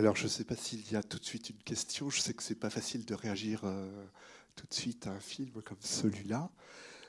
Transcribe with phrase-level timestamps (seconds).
[0.00, 2.08] Alors, je ne sais pas s'il y a tout de suite une question.
[2.08, 4.06] Je sais que c'est pas facile de réagir euh,
[4.56, 6.50] tout de suite à un film comme celui-là.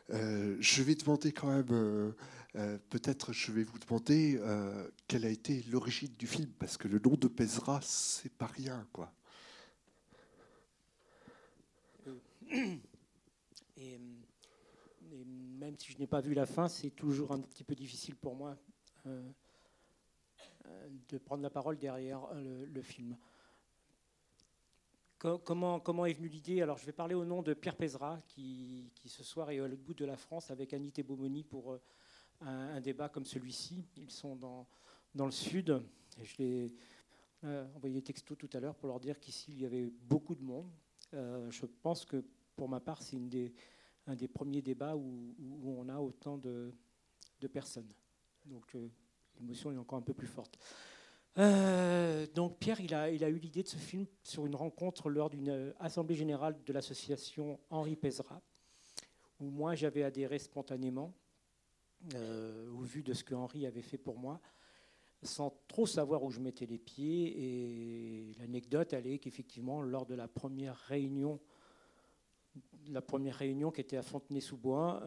[0.09, 4.41] Euh, je vais demander quand même, euh, peut-être je vais vous demander
[5.07, 8.85] quelle a été l'origine du film, parce que le nom de Pesra, c'est pas rien,
[8.91, 9.13] quoi.
[13.77, 14.01] Et,
[15.61, 18.35] même si je n'ai pas vu la fin, c'est toujours un petit peu difficile pour
[18.35, 18.57] moi
[21.09, 23.17] de prendre la parole derrière euh, le, film.
[25.17, 26.61] Comment, est venue l'idée?
[26.61, 29.93] Alors, je vais parler au nom de Pierre Pézra, qui, ce soir est au bout
[29.93, 31.77] de la France avec Annie Beaumoni pour euh,
[32.41, 33.85] un, débat comme celui-ci.
[33.97, 34.67] Ils sont dans,
[35.13, 35.81] dans le sud.
[36.21, 36.73] Je l'ai
[37.43, 40.43] euh, envoyé texto tout à l'heure pour leur dire qu'ici, il y avait beaucoup de
[40.43, 40.69] monde.
[41.13, 42.23] je pense que,
[42.55, 43.17] pour ma part, c'est
[44.07, 46.73] un des premiers débats où, où, on a autant de,
[47.39, 47.91] de personnes.
[48.45, 48.75] Donc,
[49.41, 50.57] l'émotion est encore un peu plus forte.
[51.37, 55.49] Euh, donc Pierre, il a, eu l'idée de ce film sur une rencontre lors d'une
[55.49, 58.41] euh, assemblée générale de l'association Henri Pézra,
[59.39, 61.13] où moi j'avais adhéré spontanément,
[62.15, 64.41] euh, au vu de ce que Henri avait fait pour moi,
[65.23, 67.33] sans trop savoir où je mettais les pieds.
[67.37, 71.39] Et l'anecdote, elle est qu'effectivement, lors de la première réunion,
[72.89, 75.03] la première réunion qui était à Fontenay-sous-Bois,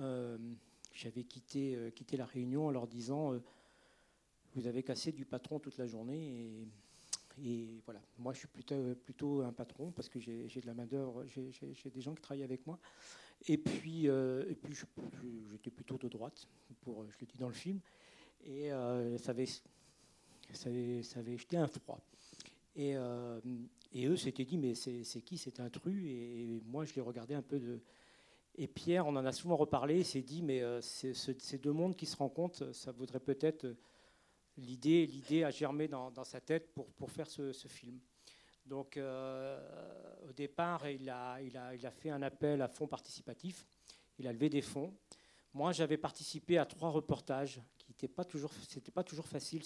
[0.93, 3.35] j'avais quitté la réunion en leur disant
[4.55, 6.67] vous avez cassé du patron toute la journée.
[7.43, 11.91] Et, voilà, moi je suis plutôt, un patron parce que j'ai de la main-d'œuvre, j'ai
[11.91, 12.79] des gens qui travaillent avec moi.
[13.49, 14.75] Et puis, euh, et puis
[15.51, 16.47] j'étais plutôt de droite,
[16.81, 17.81] pour, je le dis dans le film.
[18.45, 22.01] Et euh, ça, avait, ça, avait, jeté un froid.
[22.77, 23.41] Et, euh,
[23.93, 26.05] et eux s'étaient dit, mais c'est qui cet intrus?
[26.07, 27.81] Et, moi je les regardais un peu de.
[28.57, 32.17] Et Pierre, on en a souvent reparlé, s'est dit, mais ces deux mondes qui se
[32.17, 33.67] rencontrent, ça vaudrait peut-être
[34.57, 37.99] l'idée, a germé dans, sa tête pour, faire ce, film.
[38.67, 39.61] Donc, euh,
[40.29, 43.67] au départ, il a, fait un appel à fonds participatifs.
[44.19, 44.95] Il a levé des fonds.
[45.53, 49.63] Moi, j'avais participé à trois reportages qui n'étaient pas toujours, c'était pas toujours facile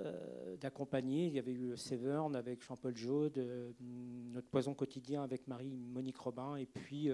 [0.00, 1.26] euh, d'accompagner.
[1.26, 6.56] Il y avait eu Severn avec Jean-Paul Jaude, euh, Notre poison quotidien avec Marie-Monique Robin,
[6.56, 7.10] et puis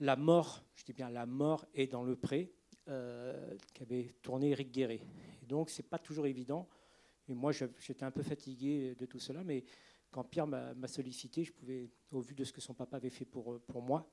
[0.00, 2.52] La mort, je dis bien La mort est dans le pré,
[2.84, 5.00] qu'avait tourné Eric Guéret
[5.52, 6.66] donc, ce n'est pas toujours évident.
[7.28, 9.64] Et moi, j'étais un peu fatigué de tout cela, mais
[10.10, 13.26] quand Pierre m'a sollicité, je pouvais, au vu de ce que son papa avait fait
[13.26, 14.10] pour, pour moi,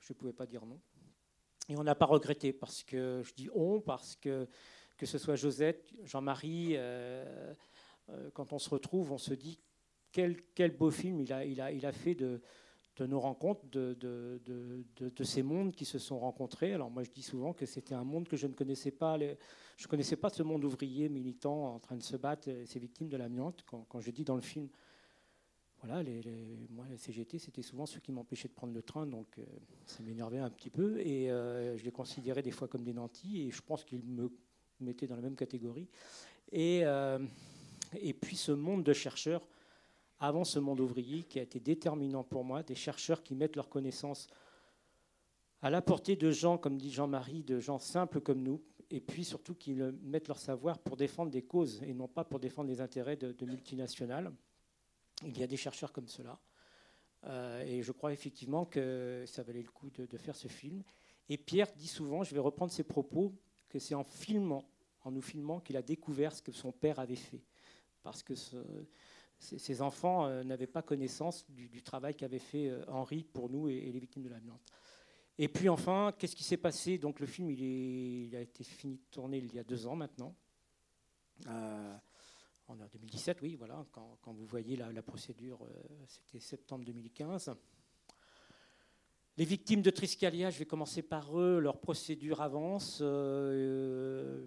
[0.00, 0.78] je ne pouvais pas dire non.
[1.68, 4.46] Et on n'a pas regretté, parce que je dis on, parce que
[4.96, 7.54] que ce soit Josette, Jean-Marie, euh,
[8.10, 9.58] euh, quand on se retrouve, on se dit
[10.12, 12.42] quel, quel beau film il a, il a, il a fait de,
[12.96, 14.40] de nos rencontres, de,
[15.24, 16.72] ces mondes qui se sont rencontrés.
[16.74, 19.18] Alors moi je dis souvent que c'était un monde que je ne connaissais pas.
[19.18, 19.24] je
[19.84, 23.16] ne connaissais pas ce monde ouvrier, militant, en train de se battre, ces victimes de
[23.16, 23.64] l'amiante.
[23.66, 24.68] Quand, quand, je dis dans le film,
[25.82, 26.22] voilà, les,
[26.70, 29.44] moi les CGT, c'était souvent ceux qui m'empêchaient de prendre le train, donc euh,
[29.86, 30.98] ça m'énervait un petit peu.
[31.00, 34.30] Et euh, je les considérais des fois comme des nantis, et je pense qu'ils me
[34.80, 35.88] mettaient dans la même catégorie.
[36.52, 37.18] Et, euh,
[38.00, 39.46] et puis ce monde de chercheurs
[40.18, 43.68] avant ce monde ouvrier qui a été déterminant pour moi, des chercheurs qui mettent leurs
[43.68, 44.28] connaissances
[45.62, 49.24] à la portée de gens, comme dit Jean-Marie, de gens simples comme nous, et puis
[49.24, 52.80] surtout qui mettent leur savoir pour défendre des causes et non pas pour défendre les
[52.80, 54.30] intérêts de, multinationales.
[55.24, 56.38] Il y a des chercheurs comme cela.
[57.24, 60.82] Euh, et je crois effectivement que ça valait le coup de, faire ce film.
[61.30, 63.32] Et Pierre dit souvent, je vais reprendre ses propos,
[63.70, 64.68] que c'est en filmant,
[65.02, 67.40] en nous filmant, qu'il a découvert ce que son père avait fait.
[68.02, 68.34] Parce que
[69.38, 73.92] ces enfants euh, n'avaient pas connaissance du, travail qu'avait fait euh, Henri pour nous et,
[73.92, 74.62] les victimes de l'amiante.
[75.36, 76.98] Et puis enfin, qu'est-ce qui s'est passé?
[76.98, 80.34] Donc le film, il, a été fini de tourner il y a deux ans maintenant.
[81.46, 81.96] Euh,
[82.68, 85.66] en 2017, oui, voilà, quand, vous voyez la, procédure,
[86.06, 87.54] c'était septembre 2015.
[89.36, 93.00] Les victimes de Triscalia, je vais commencer par eux, leur procédure avance.
[93.02, 94.46] Euh,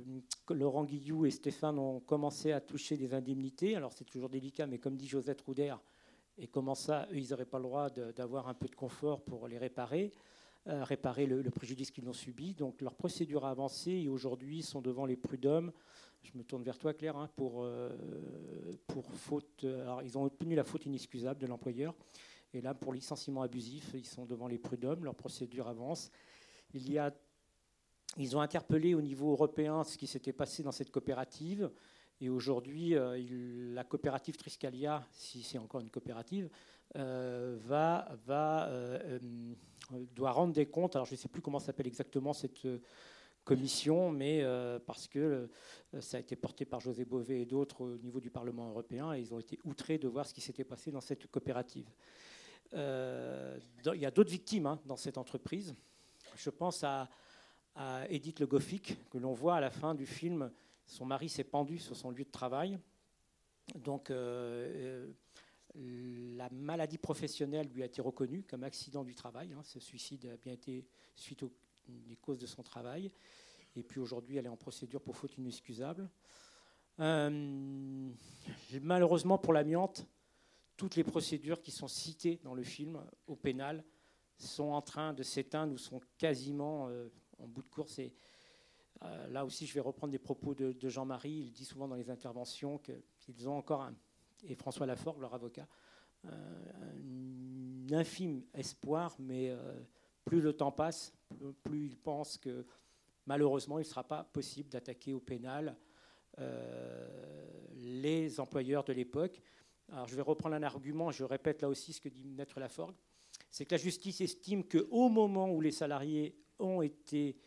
[0.50, 3.76] Laurent Guillou et Stéphane ont commencé à toucher des indemnités.
[3.76, 5.76] Alors c'est toujours délicat, mais comme dit Josette Rouder,
[6.38, 9.50] et comment ça, eux, ils n'auraient pas le droit d'avoir un peu de confort pour
[9.50, 10.14] les réparer,
[10.68, 12.54] euh, réparer le, préjudice qu'ils ont subi.
[12.54, 15.74] Donc leur procédure a avancé et aujourd'hui sont devant les prud'hommes.
[16.24, 17.90] Je me tourne vers toi, Claire, hein, pour, euh,
[18.88, 19.66] pour faute.
[19.66, 21.94] Alors ils ont obtenu la faute inexcusable de l'employeur.
[22.54, 26.12] Et là, pour licenciement abusif, ils sont devant les prud'hommes, leur procédure avance.
[26.74, 27.14] Il y a,
[28.18, 31.70] ils ont interpellé au niveau européen ce qui s'était passé dans cette coopérative.
[32.20, 36.50] Et aujourd'hui, euh, la coopérative Triscalia, si c'est encore une coopérative,
[36.96, 39.20] euh, va, euh,
[40.16, 40.96] doit rendre des comptes.
[40.96, 42.68] Alors, je ne sais plus comment s'appelle exactement cette
[43.44, 44.44] commission, mais
[44.86, 45.48] parce que
[46.02, 49.22] ça a été porté par José Bové et d'autres au niveau du Parlement européen, et
[49.22, 51.90] ils ont été outrés de voir ce qui s'était passé dans cette coopérative.
[52.74, 55.76] Il y a d'autres victimes hein, dans cette entreprise.
[56.36, 57.10] Je pense à,
[58.10, 60.52] Edith Le Goffik, que l'on voit à la fin du film.
[60.86, 62.80] Son mari s'est pendu sur son lieu de travail.
[63.76, 65.06] Donc, euh,
[65.76, 69.54] euh, la maladie professionnelle lui a été reconnue comme accident du travail.
[69.54, 69.62] Hein.
[69.64, 71.52] Ce suicide a bien été suite aux
[72.22, 73.12] causes de son travail.
[73.76, 76.10] Et puis aujourd'hui, elle est en procédure pour faute inexcusable.
[77.00, 78.10] Euh,
[78.82, 80.08] malheureusement pour l'amiante,
[80.78, 83.84] toutes les procédures qui sont citées dans le film au pénal
[84.38, 87.10] sont en train de s'éteindre ou sont quasiment euh,
[87.40, 88.00] en bout de course.
[89.02, 91.46] Euh, là aussi, je vais reprendre des propos de, Jean-Marie.
[91.48, 93.90] Il dit souvent dans les interventions qu'ils ont encore,
[94.44, 95.68] et François Laforgue, leur avocat,
[96.26, 96.32] euh,
[97.90, 99.56] un infime espoir, mais
[100.26, 101.14] plus le temps passe,
[101.64, 102.66] plus, ils pensent que
[103.26, 105.76] malheureusement, il ne sera pas possible d'attaquer au pénal
[107.74, 109.42] les employeurs de l'époque.
[109.92, 112.96] Alors, je vais reprendre un argument, je répète là aussi ce que dit Maître Laforgue.
[113.50, 117.38] C'est que la justice estime qu'au moment où les salariés ont été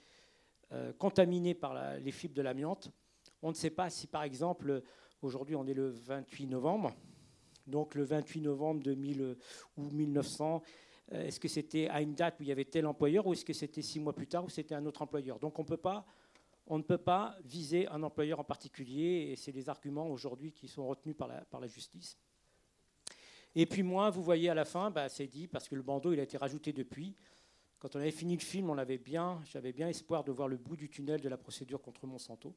[0.72, 2.90] euh, contaminés par les fibres de l'amiante,
[3.42, 4.82] on ne sait pas si, par exemple,
[5.20, 6.94] aujourd'hui on est le 28 novembre,
[7.66, 9.36] donc le 28 novembre 2000
[9.76, 10.62] ou 1900,
[11.12, 13.44] euh, est-ce que c'était à une date où il y avait tel employeur ou est-ce
[13.44, 15.38] que c'était six mois plus tard où c'était un autre employeur?
[15.38, 20.52] Donc on, ne peut pas viser un employeur en particulier et c'est les arguments aujourd'hui
[20.52, 22.16] qui sont retenus par la justice.
[23.54, 26.12] Et puis moi, vous voyez à la fin, bah, c'est dit, parce que le bandeau
[26.12, 27.16] il a été rajouté depuis.
[27.78, 30.56] Quand on avait fini le film, on avait bien, j'avais bien espoir de voir le
[30.56, 32.54] bout du tunnel de la procédure contre Monsanto.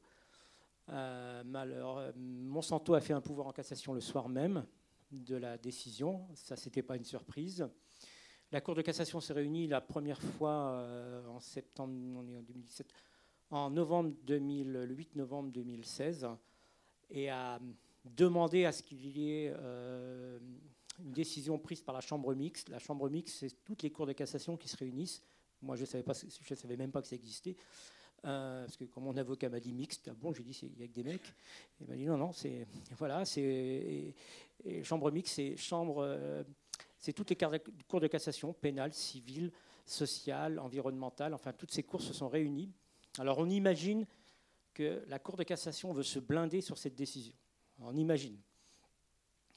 [0.90, 4.66] Euh, malheur, Monsanto a fait un pouvoir en cassation le soir même
[5.10, 6.26] de la décision.
[6.34, 7.66] Ça, c'était pas une surprise.
[8.52, 12.86] La Cour de cassation s'est réunie la première fois euh, en septembre, en 2017,
[13.50, 16.28] en novembre 2008, novembre 2016,
[17.10, 17.58] et a
[18.04, 20.38] demandé à ce qu'il y ait euh,
[20.98, 22.68] une décision prise par la Chambre mixte.
[22.68, 25.22] La Chambre mixte, c'est toutes les cours de cassation qui se réunissent.
[25.62, 27.56] Moi, je ne savais, savais même pas que ça existait.
[28.24, 30.84] Euh, parce que quand mon avocat m'a dit mixte, ah bon, j'ai dit il y
[30.84, 31.34] a que des mecs.
[31.80, 32.66] Il m'a dit non, non, c'est
[32.98, 34.14] voilà, c'est
[34.82, 36.42] chambre mixte, c'est chambre, euh,
[36.98, 37.36] c'est toutes les
[37.86, 39.52] cours de cassation, pénale, civile,
[39.84, 42.72] sociale, environnementale, enfin toutes ces cours se sont réunies.
[43.18, 44.06] Alors on imagine
[44.74, 47.34] que la Cour de cassation veut se blinder sur cette décision.
[47.78, 48.36] On imagine.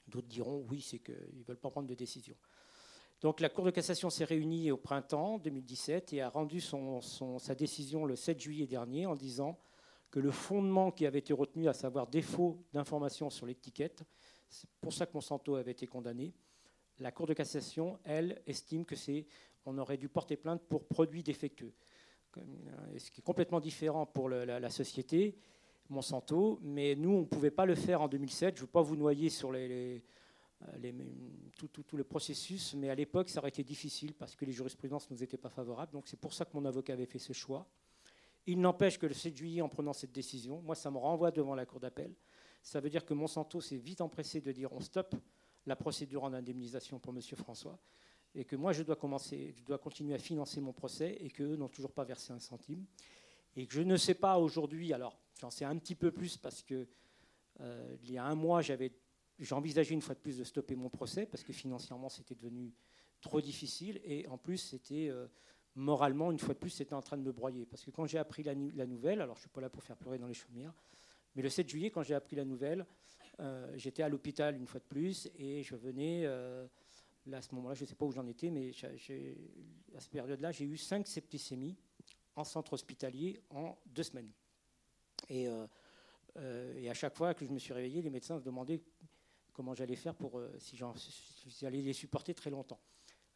[0.07, 2.36] D'autres diront oui, c'est qu'ils ne veulent pas prendre de décision.
[3.21, 8.06] Donc la Cour de cassation s'est réunie au printemps 2017 et a rendu sa décision
[8.06, 9.57] le 7 juillet dernier en disant
[10.12, 14.04] que le fondement qui avait été retenu, à savoir défaut d'information sur l'étiquette,
[14.50, 16.33] c'est pour ça que Monsanto avait été condamné.
[17.00, 19.25] La Cour de cassation, elle, estime que c'est
[19.65, 21.74] on aurait dû porter plainte pour produits défectueux,
[22.36, 25.38] ce qui est complètement différent pour la société
[25.89, 28.56] Monsanto, mais nous, on ne pouvait pas le faire en 2007.
[28.56, 30.04] Je ne veux pas vous noyer sur les,
[30.63, 30.92] euh,
[31.57, 35.16] tout, le processus, mais à l'époque, ça aurait été difficile parce que les jurisprudences ne
[35.16, 35.92] nous étaient pas favorables.
[35.92, 37.68] Donc c'est pour ça que mon avocat avait fait ce choix.
[38.45, 41.56] Il n'empêche que le 7 juillet, en prenant cette décision, moi, ça me renvoie devant
[41.56, 42.13] la Cour d'appel.
[42.62, 45.15] Ça veut dire que Monsanto s'est vite empressé de dire on stoppe
[45.65, 47.22] la procédure en indemnisation pour M.
[47.36, 47.77] François
[48.36, 51.56] et que moi, je dois, commencer, je dois continuer à financer mon procès et qu'eux
[51.56, 52.86] n'ont toujours pas versé un centime.
[53.56, 56.63] Et que je ne sais pas aujourd'hui, alors J'en sais un petit peu plus parce
[56.63, 56.88] que
[57.60, 58.91] euh, il y a un mois, j'avais,
[59.39, 62.74] j'envisageais une fois de plus de stopper mon procès parce que financièrement, c'était devenu
[63.22, 65.27] trop difficile et en plus, c'était euh,
[65.75, 67.65] moralement, une fois de plus, c'était en train de me broyer.
[67.65, 69.98] Parce que quand j'ai appris la, nouvelle, alors je ne suis pas là pour faire
[69.98, 70.74] pleurer dans les chaumières,
[71.36, 72.86] mais le 7 juillet, quand j'ai appris la nouvelle,
[73.39, 76.25] euh, j'étais à l'hôpital une fois de plus et je venais.
[77.27, 80.53] Là, à ce moment-là, je ne sais pas où j'en étais, mais à cette période-là,
[80.53, 81.75] j'ai eu cinq septicémies
[82.38, 84.32] en centre hospitalier en deux semaines.
[85.31, 85.67] Euh,
[86.38, 88.81] euh, et, à chaque fois que je me suis réveillé, les médecins se demandaient
[89.53, 92.79] comment j'allais faire pour euh, si, j'allais les supporter très longtemps.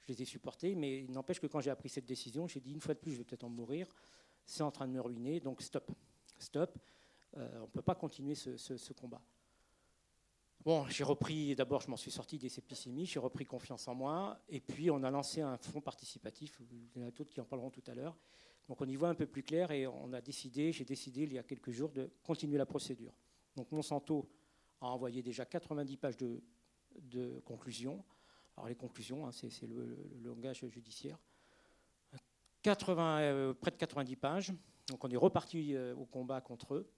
[0.01, 2.81] Je les ai supportés, mais n'empêche que quand j'ai appris cette décision, j'ai dit une
[2.81, 3.88] fois de plus, je vais peut-être en mourir.
[4.45, 5.91] C'est en train de me ruiner, donc stop,
[6.39, 6.77] stop.
[7.33, 9.21] on ne peut pas continuer ce, combat.
[10.65, 14.39] Bon, j'ai repris, d'abord je m'en suis sorti des septicémies, j'ai repris confiance en moi,
[14.50, 17.45] et puis on a lancé un fonds participatif, il y en a d'autres qui en
[17.45, 18.17] parleront tout à l'heure,
[18.72, 21.34] donc on y voit un peu plus clair et on a décidé, j'ai décidé il
[21.34, 23.12] y a quelques jours de continuer la procédure.
[23.58, 24.30] Donc Monsanto
[24.80, 28.01] a envoyé déjà 90 pages de, conclusions.
[28.56, 31.18] Alors les conclusions, hein, c'est le, langage judiciaire.
[32.62, 34.54] 80, euh, près de 90 pages.
[34.88, 36.90] Donc on est reparti euh, au combat contre eux.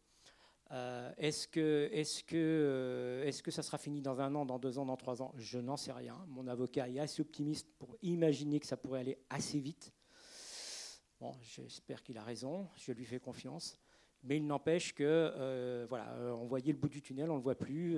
[0.70, 4.78] Euh, est-ce que, est que, est que ça sera fini dans un an, dans deux
[4.78, 5.34] ans, dans trois ans?
[5.38, 6.24] Je n'en sais rien.
[6.28, 9.92] Mon avocat est assez optimiste pour imaginer que ça pourrait aller assez vite.
[11.42, 13.78] J'espère qu'il a raison, je lui fais confiance.
[14.24, 17.44] Mais il n'empêche que, euh, voilà, on voyait le bout du tunnel, on ne le
[17.44, 17.98] voit plus.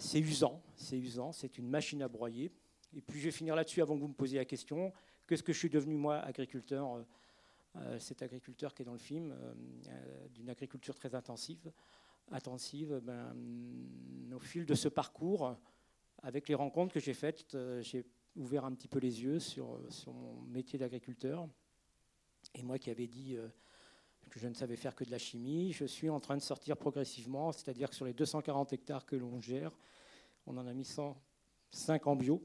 [0.00, 2.50] c'est usant, c'est usant, c'est une machine à broyer.
[2.94, 4.92] Et puis je vais finir là-dessus avant que vous me posiez la question.
[5.26, 7.04] Qu'est-ce que je suis devenu, moi, agriculteur
[7.98, 9.34] Cet agriculteur qui est dans le film,
[10.34, 11.72] d'une agriculture très intensive
[12.30, 13.34] intensive, ben,
[14.34, 15.56] au fil de ce parcours,
[16.22, 18.04] avec les rencontres que j'ai faites, euh, j'ai
[18.36, 21.48] ouvert un petit peu les yeux sur mon métier d'agriculteur.
[22.54, 23.48] Et moi qui avais dit euh,
[24.30, 26.76] que je ne savais faire que de la chimie, je suis en train de sortir
[26.76, 29.76] progressivement, c'est-à-dire que sur les 240 hectares que l'on gère,
[30.46, 32.42] on en a mis 105 en bio,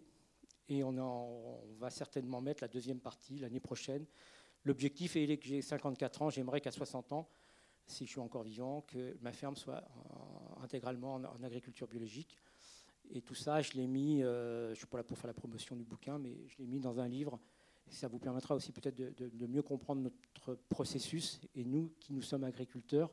[0.69, 4.05] et on, va certainement mettre la deuxième partie l'année prochaine.
[4.65, 7.29] L'objectif est que j'ai 54 ans, j'aimerais qu'à 60 ans,
[7.85, 9.83] si je suis encore vivant, que ma ferme soit
[10.61, 12.37] intégralement en, agriculture biologique.
[13.09, 15.33] Et tout ça, je l'ai mis, euh, je ne suis pas là pour faire la
[15.33, 17.39] promotion du bouquin, mais je l'ai mis dans un livre.
[17.89, 22.43] Ça vous permettra aussi peut-être de, mieux comprendre notre processus et nous qui nous sommes
[22.43, 23.11] agriculteurs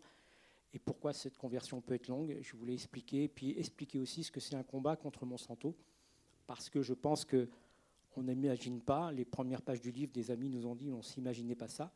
[0.72, 2.36] et pourquoi cette conversion peut être longue.
[2.42, 5.76] Je voulais expliquer, puis expliquer aussi ce que c'est un combat contre Monsanto,
[6.46, 7.48] parce que je pense que
[8.16, 9.10] on n'imagine pas.
[9.12, 11.92] Les premières pages du livre, des amis nous ont dit, on s'imaginait pas ça.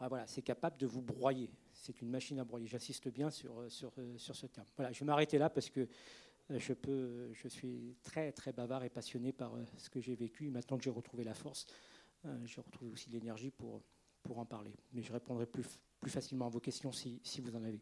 [0.00, 1.50] Ah, voilà, c'est capable de vous broyer
[1.82, 2.66] c'est une machine à broyer.
[2.66, 4.66] J'insiste bien sur, euh, sur, euh, sur, ce terme.
[4.76, 8.84] Voilà, je vais m'arrêter là parce que euh, je, peux, je suis très, très bavard
[8.84, 10.50] et passionné par ce que j'ai vécu.
[10.50, 11.66] Maintenant que j'ai retrouvé la force,
[12.44, 13.82] j'ai retrouvé aussi l'énergie pour,
[14.22, 14.72] pour en parler.
[14.92, 15.66] Mais je répondrai plus,
[16.00, 17.80] plus facilement à vos questions si, si vous en avez.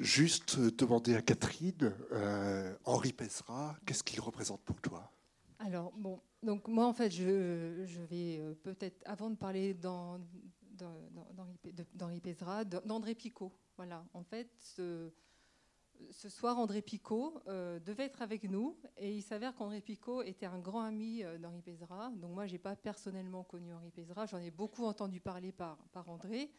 [0.00, 1.92] juste demander à Catherine,
[2.84, 5.12] Henri Pesera, qu'est-ce qu'il représente pour toi?
[5.58, 10.20] Alors, bon, donc moi, en fait, je, vais euh, peut-être, avant de parler d'Henri
[12.20, 13.52] Pézra, d'André Picot.
[13.76, 14.80] Voilà, en fait,
[16.10, 20.46] ce, soir, André Picot euh, devait être avec nous, et il s'avère qu'André Picot était
[20.46, 22.10] un grand ami euh, d'Henri Pézra.
[22.16, 25.78] Donc moi, je n'ai pas personnellement connu Henri Pézra, j'en ai beaucoup entendu parler par,
[25.92, 26.50] par André.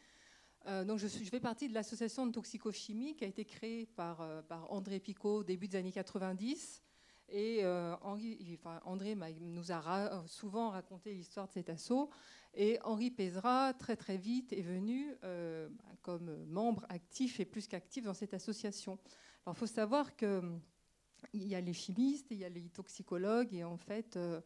[0.86, 5.00] donc je, fais partie de l'association de toxicochimie qui a été créée par, par André
[5.00, 6.82] Picot au début des années 90
[7.30, 12.10] et euh, André nous a souvent raconté l'histoire de cet assaut.
[12.54, 15.68] Et Henri Pézra, très très vite, est venu euh,
[16.02, 18.98] comme membre actif et plus qu'actif dans cette association.
[19.46, 20.60] Il faut savoir qu'il
[21.34, 24.40] y a les chimistes, il y a les toxicologues, et en fait, euh,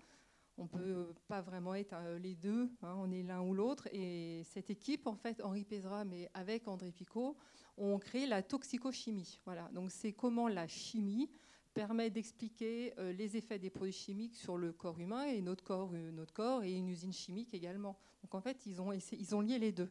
[0.57, 3.89] on ne peut pas vraiment être les deux, hein, on est l'un ou l'autre.
[3.93, 7.37] Et cette équipe, en fait, Henri Pézra, mais avec André Picot,
[7.77, 9.41] ont créé la toxicochimie.
[9.45, 9.69] Voilà.
[9.73, 11.29] Donc c'est comment la chimie
[11.75, 15.91] permet d'expliquer euh, les effets des produits chimiques sur le corps humain et notre corps,
[15.93, 17.99] euh, notre corps et une usine chimique également.
[18.23, 19.91] Donc en fait, ils ont, ils ont lié les deux.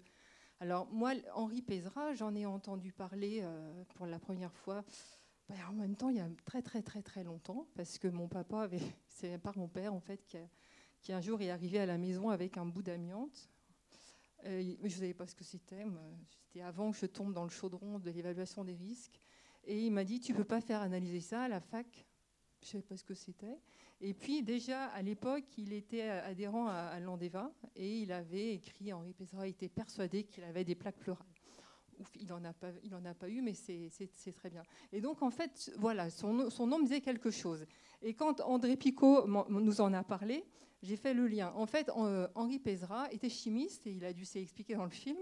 [0.64, 4.86] Alors moi, Henri Pézra, j'en ai entendu parler euh, pour la première fois.
[5.50, 8.30] Ben, en même temps, il y a très très très très longtemps, parce que mon
[8.30, 8.80] papa avait,
[9.10, 10.38] c'est par mon père en fait, qui,
[11.02, 13.50] qui, un jour est arrivé à la maison avec un bout d'amiante.
[14.46, 15.84] je ne savais pas ce que c'était.
[16.46, 19.20] C'était avant que je tombe dans le chaudron de l'évaluation des risques.
[19.66, 22.08] Et il m'a dit, tu peux pas faire analyser ça à la fac.
[22.62, 23.60] Je ne savais pas ce que c'était.
[24.06, 29.14] Et puis déjà, à l'époque, il était adhérent à, l'Andeva et il avait écrit, Henri
[29.14, 31.26] Pézra était persuadé qu'il avait des plaques pleurales.
[32.20, 34.64] Il n'en a, a pas eu, mais c'est très bien.
[34.92, 37.66] Et donc, en fait, voilà, son, nom disait quelque chose.
[38.02, 40.44] Et quand André Picot nous en a parlé,
[40.82, 41.54] j'ai fait le lien.
[41.56, 41.90] En fait,
[42.36, 45.18] Henri Pézra était chimiste, et il a dû s'expliquer dans le film,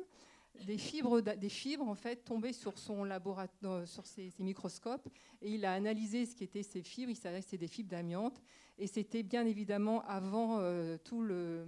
[0.66, 5.08] des fibres, des fibres en fait tombées sur son laboratoire, sur ses, microscopes,
[5.42, 7.12] et il a analysé ce qui étaient ces fibres.
[7.12, 8.42] Il savait que c'était des fibres d'amiante,
[8.78, 11.66] et c'était bien évidemment avant euh, tout le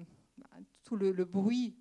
[0.84, 1.76] tout le, bruit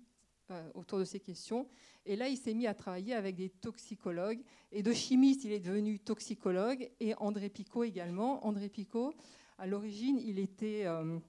[0.51, 1.67] euh, autour de ces questions.
[2.05, 4.43] Et là, il s'est mis à travailler avec des toxicologues.
[4.71, 6.89] Et de chimiste, il est devenu toxicologue.
[6.99, 8.45] Et André Picot également.
[8.45, 9.13] André Picot,
[9.57, 11.19] à l'origine, il était, euh,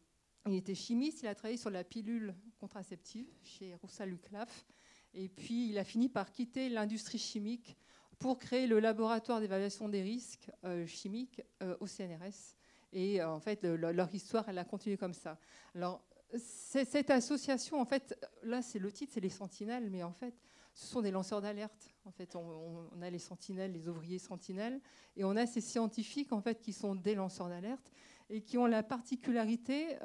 [0.46, 1.22] il était chimiste.
[1.22, 4.66] Il a travaillé sur la pilule contraceptive chez Roussel-Luclaf.
[5.14, 7.76] Et puis, il a fini par quitter l'industrie chimique
[8.18, 12.56] pour créer le laboratoire d'évaluation des risques euh, chimiques euh, au CNRS.
[12.92, 15.38] Et euh, en fait, leur histoire, elle a continué comme ça.
[15.74, 16.02] Alors,
[16.36, 20.34] cette association, en fait, là, c'est le titre, c'est les sentinelles, mais en fait,
[20.74, 21.94] ce sont des lanceurs d'alerte.
[22.04, 24.80] En fait, on, on, a les sentinelles, les ouvriers sentinelles,
[25.16, 27.92] et on a ces scientifiques, en fait, qui sont des lanceurs d'alerte
[28.30, 29.98] et qui ont la particularité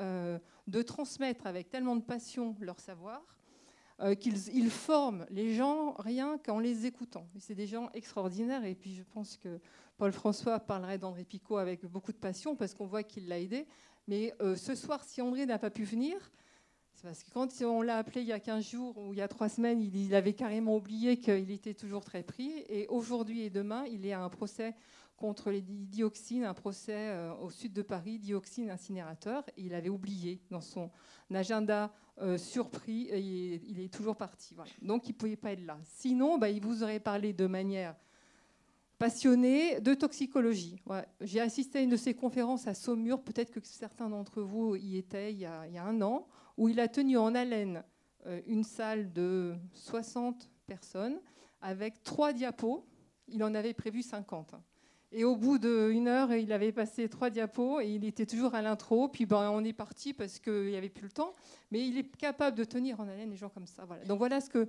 [0.67, 3.38] de transmettre avec tellement de passion leur savoir
[4.01, 7.27] euh, qu'ils forment les gens rien qu'en les écoutant.
[7.37, 9.59] C'est des gens extraordinaires et puis je pense que
[9.97, 13.67] Paul François parlerait d'André Picot avec beaucoup de passion parce qu'on voit qu'il l'a aidé.
[14.07, 16.15] Mais euh, ce soir, si André n'a pas pu venir,
[16.93, 19.21] c'est parce que quand on l'a appelé il y a 15 jours ou il y
[19.21, 22.51] a 3 semaines, il, avait carrément oublié qu'il était toujours très pris.
[22.69, 24.75] Et aujourd'hui et demain, il est à un procès
[25.19, 29.43] contre les dioxines, un procès euh, au sud de Paris, dioxine incinérateur.
[29.57, 30.89] il avait oublié dans son
[31.31, 34.55] agenda euh, surpris, il est toujours parti.
[34.81, 35.77] Donc il ne pouvait pas être là.
[35.83, 37.95] Sinon, bah, il vous aurait parlé de manière
[38.97, 40.81] passionnée de toxicologie.
[41.21, 44.97] J'ai assisté à une de ses conférences à Saumur, peut-être que certains d'entre vous y
[44.97, 47.83] étaient il y, a, il y, a, un an, où il a tenu en haleine
[48.25, 51.19] euh, une salle de 60 personnes
[51.61, 52.85] avec trois diapos.
[53.29, 54.55] Il en avait prévu 50.
[55.11, 58.61] Et au bout d'une heure, il avait passé trois diapos et il était toujours à
[58.61, 59.07] l'intro.
[59.07, 61.33] Puis ben, on est parti parce qu'il n'y avait plus le temps.
[61.71, 63.87] Mais il est capable de tenir en haleine des gens comme ça.
[64.07, 64.67] Donc voilà ce que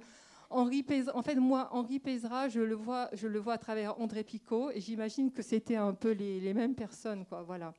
[0.48, 4.00] Henri Pézra, en fait, moi, Henri Pézra, je le vois, je le vois à travers
[4.00, 7.24] André Picot et j'imagine que c'était un peu les, mêmes personnes.
[7.46, 7.72] Voilà.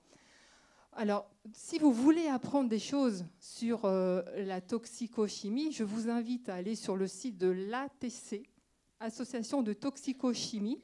[0.94, 6.56] Alors, si vous voulez apprendre des choses sur euh, la toxicochimie, je vous invite à
[6.56, 8.44] aller sur le site de l'ATC,
[9.00, 10.80] Association de toxicochimie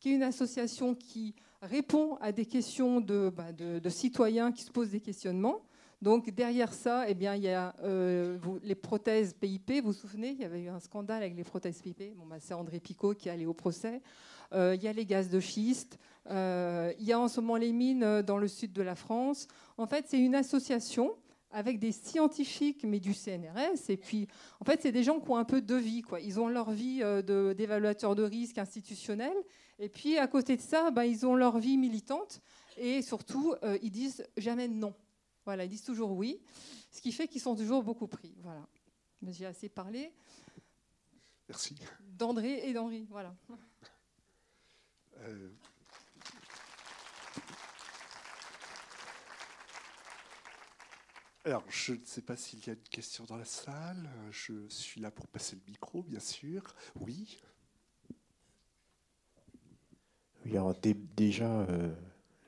[0.00, 4.90] qui est une association qui répond à des questions bah, de, citoyens qui se posent
[4.90, 5.60] des questionnements.
[6.00, 9.82] Donc derrière ça, eh bien, il y a euh, les prothèses PIP.
[9.82, 12.16] Vous vous souvenez, il y avait eu un scandale avec les prothèses PIP.
[12.16, 14.00] Bon, bah, c'est André Picot qui est allé au procès.
[14.54, 15.98] Euh, il y a les gaz de schiste.
[16.30, 19.46] Euh, il y a en ce moment les mines dans le sud de la France.
[19.76, 21.14] En fait, c'est une association
[21.52, 23.90] avec des scientifiques, mais du CNRS.
[23.90, 24.28] Et puis,
[24.60, 26.00] en fait, c'est des gens qui ont un peu de vie.
[26.00, 26.20] Quoi.
[26.20, 29.36] Ils ont leur vie d'évaluateurs de, risque institutionnels.
[29.80, 32.42] Et puis, à côté de ça, bah, ils ont leur vie militante.
[32.76, 34.94] Et surtout, euh, ils disent jamais non.
[35.46, 36.38] Voilà, ils disent toujours oui.
[36.90, 38.34] Ce qui fait qu'ils sont toujours beaucoup pris.
[38.42, 38.66] Voilà.
[39.26, 40.12] J'ai assez parlé.
[41.48, 41.76] Merci.
[42.00, 43.06] D'André et d'Henri.
[43.10, 43.34] Voilà.
[45.20, 45.50] Euh,
[51.46, 54.10] Alors, je ne sais pas s'il y a une question dans la salle.
[54.30, 56.74] Je suis là pour passer le micro, bien sûr.
[56.96, 57.40] Oui.
[60.39, 60.74] Oui, alors
[61.16, 61.92] déjà, euh,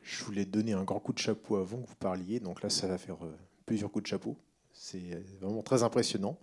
[0.03, 2.41] je voulais donner un grand coup de chapeau avant que vous parliez.
[2.41, 3.37] Donc là, ça va faire euh,
[3.67, 4.37] plusieurs coups de chapeau.
[4.73, 6.39] C'est euh, vraiment très impressionnant.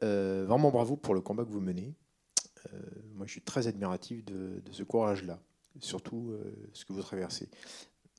[0.00, 1.94] vraiment bravo pour le combat que vous menez.
[3.14, 5.38] moi, je suis très admiratif de, ce courage-là,
[5.80, 6.34] surtout
[6.72, 7.48] ce que vous traversez.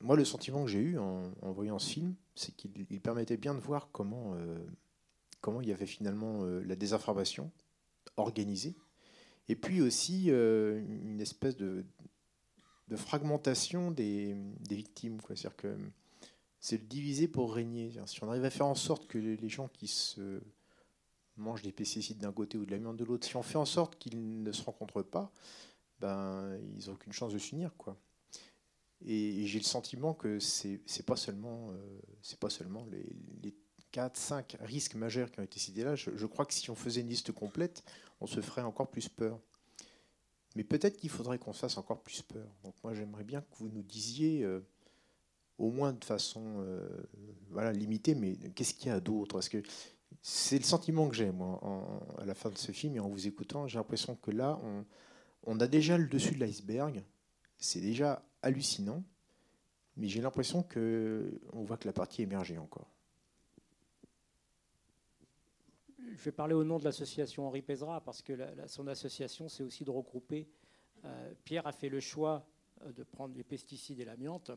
[0.01, 3.59] Moi, le sentiment que j'ai eu en, voyant ce film, c'est qu'il permettait bien de
[3.59, 4.35] voir comment,
[5.41, 7.51] comment il y avait finalement la désinformation
[8.15, 8.75] organisée,
[9.49, 11.85] et puis aussi une espèce de,
[12.87, 14.35] de fragmentation des,
[14.69, 15.19] victimes.
[15.27, 15.77] C'est-à-dire que
[16.59, 17.91] c'est le diviser pour régner.
[18.05, 20.41] Si on arrive à faire en sorte que les gens qui se
[21.37, 23.97] mangent des pesticides d'un côté ou de l'amiante de l'autre, si on fait en sorte
[23.97, 25.31] qu'ils ne se rencontrent pas,
[25.99, 27.75] ben, ils n'ont aucune chance de s'unir.
[27.77, 27.97] Quoi.
[29.05, 33.05] Et, j'ai le sentiment que c'est n'est pas seulement, euh, pas seulement les,
[33.43, 33.55] les
[33.91, 35.95] 4, 5 risques majeurs qui ont été cités là.
[35.95, 37.83] je, crois que si on faisait une liste complète,
[38.19, 39.39] on se ferait encore plus peur.
[40.57, 42.47] Mais peut-être qu'il faudrait qu'on se fasse encore plus peur.
[42.63, 44.65] Donc moi j'aimerais bien que vous nous disiez, euh,
[45.59, 46.89] au moins de façon euh,
[47.51, 49.35] voilà, limitée, mais qu'est-ce qu'il y a d'autre?
[49.35, 49.61] Parce que
[50.23, 51.61] c'est le sentiment que j'ai, moi,
[52.17, 54.83] à la fin de ce film, et en vous écoutant, j'ai l'impression que là, on,
[55.43, 57.03] on a déjà le dessus de l'iceberg,
[57.59, 59.03] c'est déjà hallucinant,
[59.95, 62.96] mais j'ai l'impression qu'on voit que la partie émerger encore.
[66.15, 68.33] Je vais parler au nom de l'association Henri Pézra, parce que
[68.67, 70.47] son association, c'est aussi de regrouper.
[71.05, 72.47] Euh, Pierre a fait le choix
[72.83, 74.51] euh, de prendre les pesticides et l'amiante,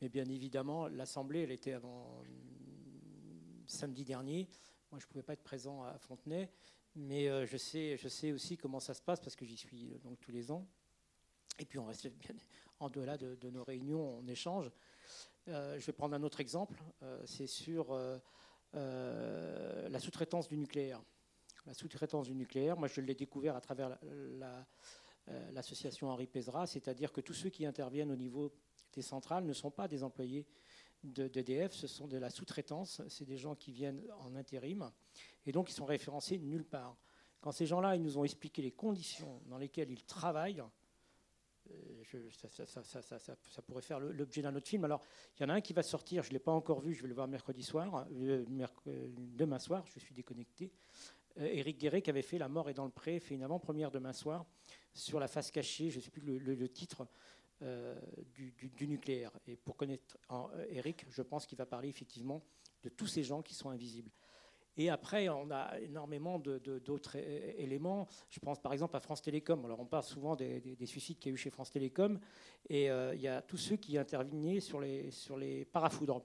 [0.00, 2.22] mais bien évidemment, l'Assemblée, elle était avant
[3.66, 4.48] samedi dernier.
[4.90, 6.50] Moi, je ne pouvais pas être présent à Fontenay,
[6.94, 9.98] mais euh, je, sais, je sais aussi comment ça se passe, parce que j'y suis
[10.02, 10.66] donc tous les ans.
[11.58, 12.34] Et puis, on reste bien
[12.80, 14.70] en delà de, de nos réunions, on échange.
[15.46, 16.82] je vais prendre un autre exemple.
[17.24, 17.98] c'est sur
[18.76, 21.02] euh, la sous-traitance du nucléaire.
[21.66, 24.52] La sous-traitance du nucléaire, moi je l'ai découvert à travers euh,
[25.52, 28.52] l'association Henri Pézra, c'est-à-dire que tous ceux qui interviennent au niveau
[28.92, 30.46] des centrales ne sont pas des employés
[31.02, 34.90] d'EDF, ce sont de la sous-traitance, c'est des gens qui viennent en intérim
[35.44, 36.96] et donc ils sont référencés nulle part.
[37.40, 40.62] Quand ces gens-là, ils nous ont expliqué les conditions dans lesquelles ils travaillent,
[42.30, 44.84] ça, pourrait faire l'objet d'un autre film.
[44.84, 45.02] Alors,
[45.38, 47.02] il y en a un qui va sortir, je ne l'ai pas encore vu, je
[47.02, 48.44] vais le voir mercredi soir, euh,
[48.86, 50.70] euh, demain soir, je suis déconnecté.
[51.38, 53.90] Euh, Éric Guéret, qui avait fait La mort est dans le pré, fait une avant-première
[53.90, 54.44] demain soir
[54.94, 57.06] sur la face cachée, je ne sais plus le, titre,
[57.60, 59.30] du, nucléaire.
[59.46, 60.16] Et pour connaître
[60.70, 62.42] Éric, je pense qu'il va parler effectivement
[62.82, 64.10] de tous ces gens qui sont invisibles.
[64.76, 68.06] Et après, on a énormément d'autres éléments.
[68.28, 69.64] Je pense par exemple à France Télécom.
[69.64, 72.18] Alors, on parle souvent des, suicides qu'il y a eu chez France Télécom.
[72.68, 76.22] Et euh, il y a tous ceux qui intervenaient sur les, sur les parafoudres.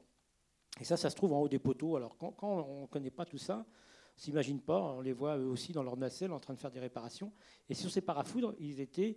[0.80, 1.96] Et ça, ça se trouve en haut des poteaux.
[1.96, 4.82] Alors, quand, on ne connaît pas tout ça, on ne s'imagine pas.
[4.82, 7.32] On les voit eux aussi dans leur nacelle en train de faire des réparations.
[7.70, 9.16] Et sur ces parafoudres, ils étaient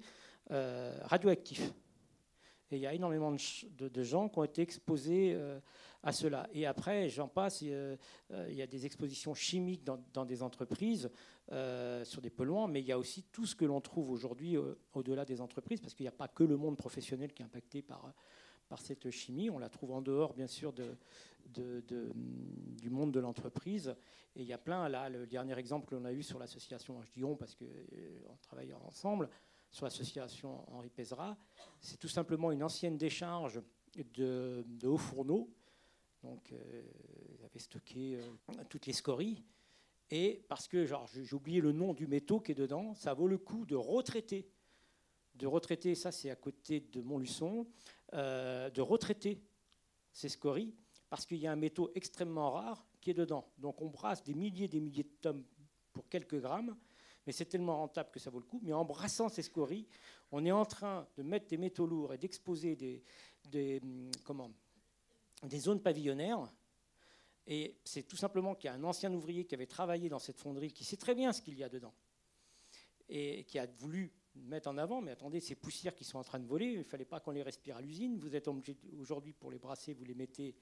[0.52, 1.72] euh, radioactifs.
[2.74, 5.38] Et il y a énormément de, gens qui ont été exposés
[6.02, 6.48] à cela.
[6.52, 7.96] Et après, j'en passe, il
[8.50, 11.08] y a des expositions chimiques dans, des entreprises
[12.02, 14.56] sur des polluants, mais il y a aussi tout ce que l'on trouve aujourd'hui
[14.92, 17.80] au-delà des entreprises, parce qu'il n'y a pas que le monde professionnel qui est impacté
[17.80, 18.12] par,
[18.68, 19.50] par cette chimie.
[19.50, 23.94] On la trouve en dehors, bien sûr, du monde de l'entreprise.
[24.36, 27.00] Et il y a plein, là, le dernier exemple que l'on a eu sur l'association,
[27.02, 29.30] je dis on parce qu'on euh, travaille ensemble,
[29.74, 31.36] sur l'association Henri Pézra,
[31.80, 33.60] c'est tout simplement une ancienne décharge
[34.14, 35.50] de, hauts fourneaux.
[36.22, 36.82] Donc, euh,
[37.36, 39.42] ils avaient stocké euh, toutes les scories.
[40.10, 43.36] Et parce que, j'ai oublié le nom du métaux qui est dedans, ça vaut le
[43.36, 44.48] coup de retraiter.
[45.34, 47.66] De retraiter, ça c'est à côté de Montluçon,
[48.12, 49.42] de retraiter
[50.12, 50.72] ces scories
[51.10, 53.50] parce qu'il y a un métaux extrêmement rare qui est dedans.
[53.58, 55.44] Donc on brasse des milliers et des milliers de tonnes
[55.92, 56.76] pour quelques grammes,
[57.26, 58.60] mais c'est tellement rentable que ça vaut le coup.
[58.62, 59.86] Mais en brassant ces scories,
[60.32, 63.80] on est en train de mettre des métaux lourds et d'exposer des,
[64.28, 64.52] hum,
[65.42, 66.52] des zones pavillonnaires.
[67.46, 70.38] Et c'est tout simplement qu'il y a un ancien ouvrier qui avait travaillé dans cette
[70.38, 71.92] fonderie, qui sait très bien ce qu'il y a dedans,
[73.08, 76.40] et qui a voulu mettre en avant, mais attendez, ces poussières qui sont en train
[76.40, 78.18] de voler, il ne fallait pas qu'on les respire à l'usine.
[78.18, 80.54] Vous êtes obligé aujourd'hui pour les brasser, vous les mettez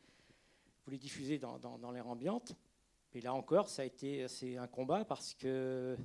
[0.84, 2.54] vous les diffusez dans, l'air ambiante.
[3.14, 5.96] Et là encore, ça a été c'est un combat parce que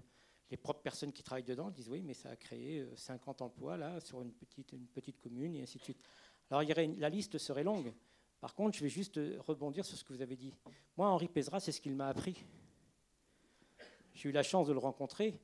[0.49, 3.77] les propres personnes qui travaillent dedans disent oui, mais ça a créé 50 euh, emplois
[3.77, 6.01] là sur une petite, une petite commune et ainsi de suite.
[6.49, 7.93] Alors la liste serait longue.
[8.39, 10.53] Par contre, je vais juste rebondir sur ce que vous avez dit.
[10.95, 12.45] Moi, Henri Pézra, c'est ce qu'il m'a appris.
[14.13, 15.39] J'ai eu la chance de le rencontrer.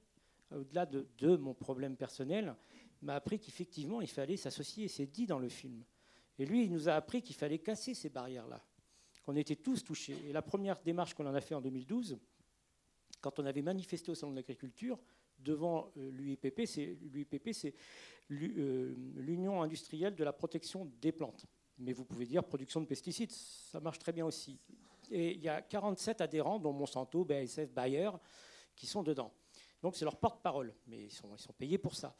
[0.51, 2.55] Au-delà de, de, mon problème personnel,
[3.01, 4.87] il m'a appris qu'effectivement, il fallait s'associer.
[4.87, 5.83] C'est dit dans le film.
[6.37, 8.63] Et lui, il nous a appris qu'il fallait casser ces barrières-là
[9.23, 10.17] qu'on était tous touchés.
[10.27, 12.19] Et la première démarche qu'on en a fait en 2012,
[13.23, 14.99] quand on avait manifesté au Salon de l'Agriculture,
[15.39, 17.73] devant euh, l'UIPP, c'est l'UIPP, c'est
[18.31, 21.45] euh, l'Union industrielle de la protection des plantes.
[21.79, 24.59] Mais vous pouvez dire production de pesticides, ça marche très bien aussi.
[25.09, 28.09] Et il y a 47 adhérents, dont Monsanto, BASF, Bayer,
[28.75, 29.31] qui sont dedans.
[29.81, 32.17] Donc c'est leur porte-parole, mais ils sont, payés pour ça.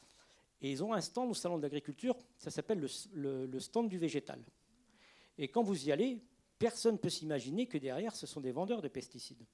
[0.62, 2.80] Et ils ont un stand au Salon de l'Agriculture, ça s'appelle
[3.12, 4.42] le, le stand du végétal.
[5.36, 6.22] Et quand vous y allez,
[6.58, 9.44] personne ne peut s'imaginer que derrière, ce sont des vendeurs de pesticides.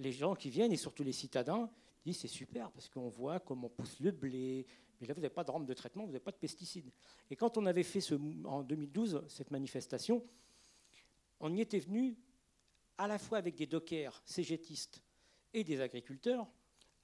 [0.00, 1.70] Les gens qui viennent, et surtout les citadins,
[2.04, 4.66] disent c'est super parce qu'on voit comment pousse le blé,
[5.00, 6.90] mais là, vous n'avez pas de rampe de traitement, vous n'avez pas de pesticides.
[7.30, 8.00] Et quand on avait fait
[8.44, 10.22] en 2012 cette manifestation,
[11.38, 12.16] on y était venu
[12.98, 15.02] à la fois avec des dockers, cégétistes
[15.54, 16.46] et des agriculteurs,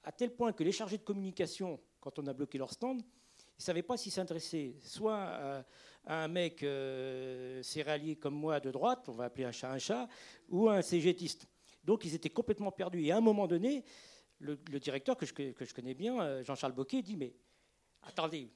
[0.04, 3.62] à tel point que les chargés de communication, quand on a bloqué leur stand, ils
[3.62, 5.64] ne savaient pas s'ils s'adressaient soit à,
[6.06, 10.08] un mec euh, céréalier comme moi de droite, on va appeler un chat un chat,
[10.50, 11.48] ou un cégétiste.
[11.86, 13.04] Donc ils étaient complètement perdus.
[13.04, 13.84] Et à un moment donné,
[14.40, 17.34] le, directeur que je, connais bien, euh, Jean-Charles Boquet, dit Mais
[18.02, 18.50] attendez,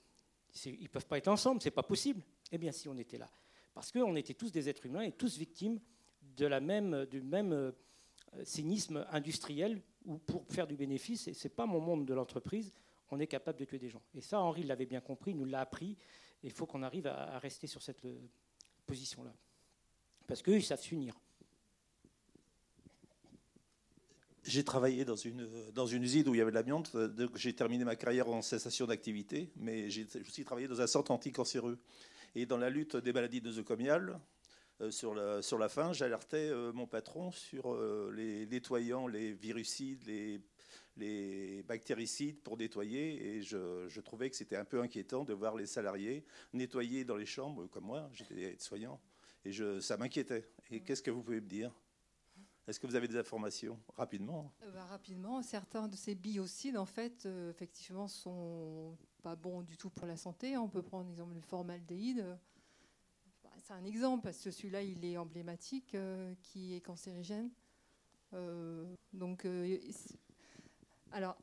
[0.66, 2.22] ils ne peuvent pas être ensemble, c'est pas possible.
[2.52, 3.30] Eh bien, si on était là.
[3.72, 5.80] Parce qu'on était tous des êtres humains et tous victimes
[6.22, 7.72] du même euh,
[8.44, 12.72] cynisme industriel où pour faire du bénéfice, et ce n'est pas mon monde de l'entreprise,
[13.10, 14.02] on est capable de tuer des gens.
[14.14, 15.96] Et ça, Henri l'avait bien compris, il nous l'a appris.
[16.42, 18.18] Il faut qu'on arrive à, rester sur cette euh,
[18.86, 19.34] position-là.
[20.26, 21.20] Parce qu'eux, ils savent s'unir.
[24.44, 26.96] J'ai travaillé dans une, usine où il y avait de l'amiante.
[27.34, 31.78] J'ai terminé ma carrière en cessation d'activité, mais j'ai aussi travaillé dans un centre anticancéreux.
[32.34, 34.18] Et dans la lutte des maladies nosocomiales,
[34.80, 37.76] euh, sur, la, sur la fin, j'alertais euh, mon patron sur
[38.12, 43.36] les nettoyants, les virucides, les bactéricides pour nettoyer.
[43.36, 47.26] Et je, trouvais que c'était un peu inquiétant de voir les salariés nettoyer dans les
[47.26, 49.00] chambres, comme moi, j'étais soignant.
[49.44, 50.48] Et ça m'inquiétait.
[50.70, 51.72] Et qu'est-ce que vous pouvez me dire?
[52.66, 54.52] Est-ce que vous avez des informations rapidement?
[54.62, 59.76] Euh, bah, Rapidement, certains de ces biocides, en fait, euh, effectivement, sont pas bons du
[59.76, 60.56] tout pour la santé.
[60.56, 62.38] On peut prendre l'exemple du formaldéhyde.
[63.42, 67.50] Bah, c'est un exemple parce que celui-là, il est emblématique, euh, qui est cancérigène.
[69.12, 69.46] donc,
[71.12, 71.36] alors,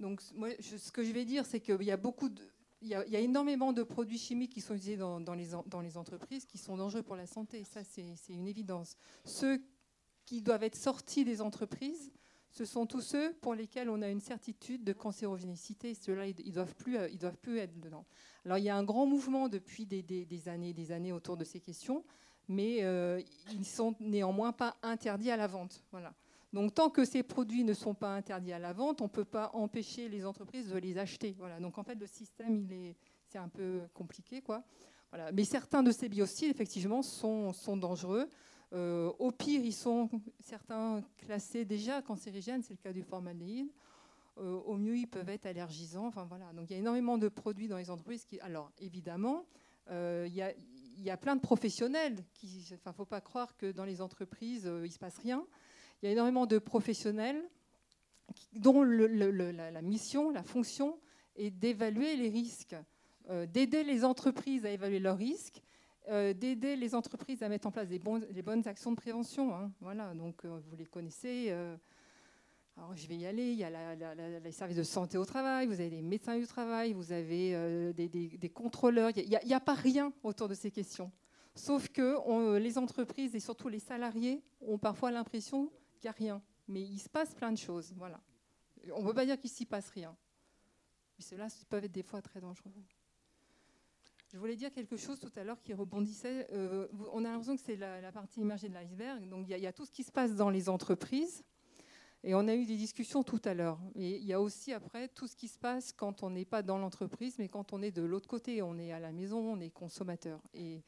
[0.00, 2.42] donc, moi, ce que je vais dire, c'est qu'il y a beaucoup de,
[2.82, 6.46] il y, a, énormément de produits chimiques qui sont utilisés dans, les, dans, les, entreprises
[6.46, 7.62] qui sont dangereux pour la santé.
[7.64, 8.96] Ça, c'est une évidence.
[9.24, 9.62] Ceux
[10.26, 12.12] qui doivent être sortis des entreprises,
[12.52, 15.94] ce sont tous ceux pour lesquels on a une certitude de cancérogénicité.
[15.94, 18.04] Ceux-là, ils ne doivent, plus, doivent plus être dedans.
[18.44, 21.44] Alors, il y a un grand mouvement depuis des, des, années des années autour de
[21.44, 22.04] ces questions,
[22.48, 25.84] mais euh, ils ne sont néanmoins pas interdits à la vente.
[25.92, 26.12] Voilà.
[26.52, 29.24] Donc tant que ces produits ne sont pas interdits à la vente, on ne peut
[29.24, 31.36] pas empêcher les entreprises de les acheter.
[31.38, 31.60] Voilà.
[31.60, 32.96] Donc en fait, le système, il est,
[33.36, 34.42] un peu compliqué.
[34.42, 34.64] Quoi.
[35.10, 35.30] Voilà.
[35.30, 38.28] Mais certains de ces biocides, effectivement, sont dangereux.
[38.72, 40.08] Euh, au pire, ils sont
[40.40, 43.72] certains classés déjà cancérigènes, c'est le cas du formaldéhyde.
[44.38, 46.06] Euh, au mieux, ils peuvent être allergisants.
[46.06, 46.52] Enfin, voilà.
[46.52, 48.38] Donc il y a énormément de produits dans les entreprises qui...
[48.40, 49.44] Alors évidemment,
[49.90, 50.52] Il y a,
[50.98, 52.16] il y a plein de professionnels.
[52.42, 55.44] Il ne faut pas croire que dans les entreprises, il ne se passe rien.
[56.00, 57.42] Il y a énormément de professionnels
[58.52, 61.00] dont la, mission, la fonction
[61.34, 62.76] est d'évaluer les risques,
[63.48, 65.60] d'aider les entreprises à évaluer leurs risques
[66.10, 69.54] euh, d'aider les entreprises à mettre en place des, bonnes actions de prévention.
[69.54, 69.70] Hein.
[69.80, 71.46] Voilà, donc euh, vous les connaissez.
[71.50, 71.76] Euh.
[72.76, 73.52] alors je vais y aller.
[73.52, 76.94] Il y a les services de santé au travail, vous avez des médecins du travail,
[76.94, 79.10] vous avez des, contrôleurs.
[79.16, 81.12] Il n'y a, pas rien autour de ces questions.
[81.54, 85.70] Sauf que les entreprises et surtout les salariés ont parfois l'impression
[86.00, 86.42] qu'il n'y a rien.
[86.66, 87.92] Mais il se passe plein de choses.
[87.96, 88.20] Voilà.
[88.94, 90.16] On ne peut pas dire qu'il ne s'y passe rien.
[91.16, 92.72] Mais cela peut être des fois très dangereux.
[94.32, 96.46] Je voulais dire quelque chose tout à l'heure qui rebondissait.
[96.52, 99.28] Euh, on a l'impression que c'est la, partie immergée de l'iceberg.
[99.28, 101.42] Donc il y, a tout ce qui se passe dans les entreprises.
[102.22, 103.80] Et on a eu des discussions tout à l'heure.
[103.96, 106.78] Il y a aussi après tout ce qui se passe quand on n'est pas dans
[106.78, 109.70] l'entreprise, mais quand on est de l'autre côté, on est à la maison, on est
[109.70, 110.40] consommateur.
[110.54, 110.82] Et,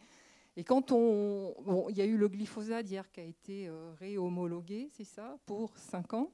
[0.64, 4.88] quand on, bon, il y a eu le glyphosate hier qui a été euh, réhomologué,
[4.92, 6.30] c'est ça, pour 5 ans.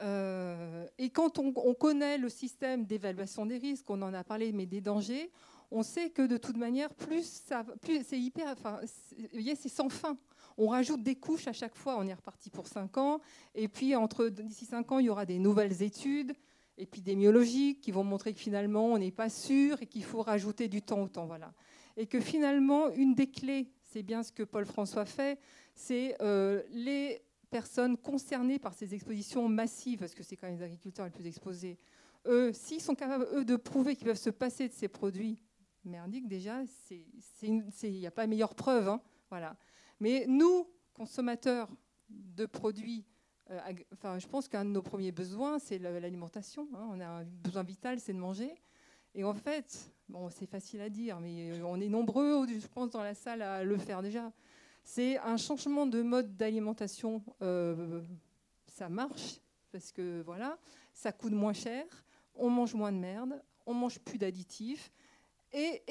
[0.00, 4.66] Euh, et quand on, connaît le système d'évaluation des risques, on en a parlé, mais
[4.66, 5.30] des dangers,
[5.70, 7.64] on sait que de toute manière, plus, ça,
[8.04, 10.16] c'est hyper, c'est sans fin.
[10.56, 11.96] On rajoute des couches à chaque fois.
[11.98, 13.20] On est reparti pour 5 ans.
[13.54, 16.32] Et puis, entre d'ici 5 ans, il y aura des nouvelles études
[16.78, 20.80] épidémiologiques qui vont montrer que finalement, on n'est pas sûr et qu'il faut rajouter du
[20.80, 21.26] temps au temps.
[21.26, 21.52] Voilà.
[21.96, 25.38] Et que finalement, une des clés, c'est bien ce que Paul François fait,
[25.74, 30.64] c'est euh, les personnes concernées par ces expositions massives, parce que c'est quand même les
[30.64, 31.78] agriculteurs les plus exposés.
[32.26, 35.38] Eux, s'ils sont capables, eux, de prouver qu'ils peuvent se passer de ces produits
[35.84, 36.62] merdique déjà,
[37.42, 38.88] il n'y a pas meilleure preuve.
[38.88, 39.56] Hein, voilà.
[40.00, 41.68] Mais nous, consommateurs
[42.08, 43.04] de produits,
[43.50, 43.60] euh,
[43.92, 46.68] enfin, je pense qu'un de nos premiers besoins, c'est l'alimentation.
[46.74, 46.88] Hein.
[46.90, 48.54] on a un besoin vital, c'est de manger.
[49.14, 53.02] Et en fait, bon, c'est facile à dire, mais on est nombreux, je pense, dans
[53.02, 54.32] la salle à le faire déjà.
[54.84, 57.22] C'est un changement de mode d'alimentation.
[57.42, 58.02] Euh,
[58.66, 59.40] ça marche
[59.72, 60.58] parce que voilà,
[60.92, 61.84] ça coûte moins cher,
[62.34, 64.92] on mange moins de merde, on mange plus d'additifs,
[65.52, 65.82] et,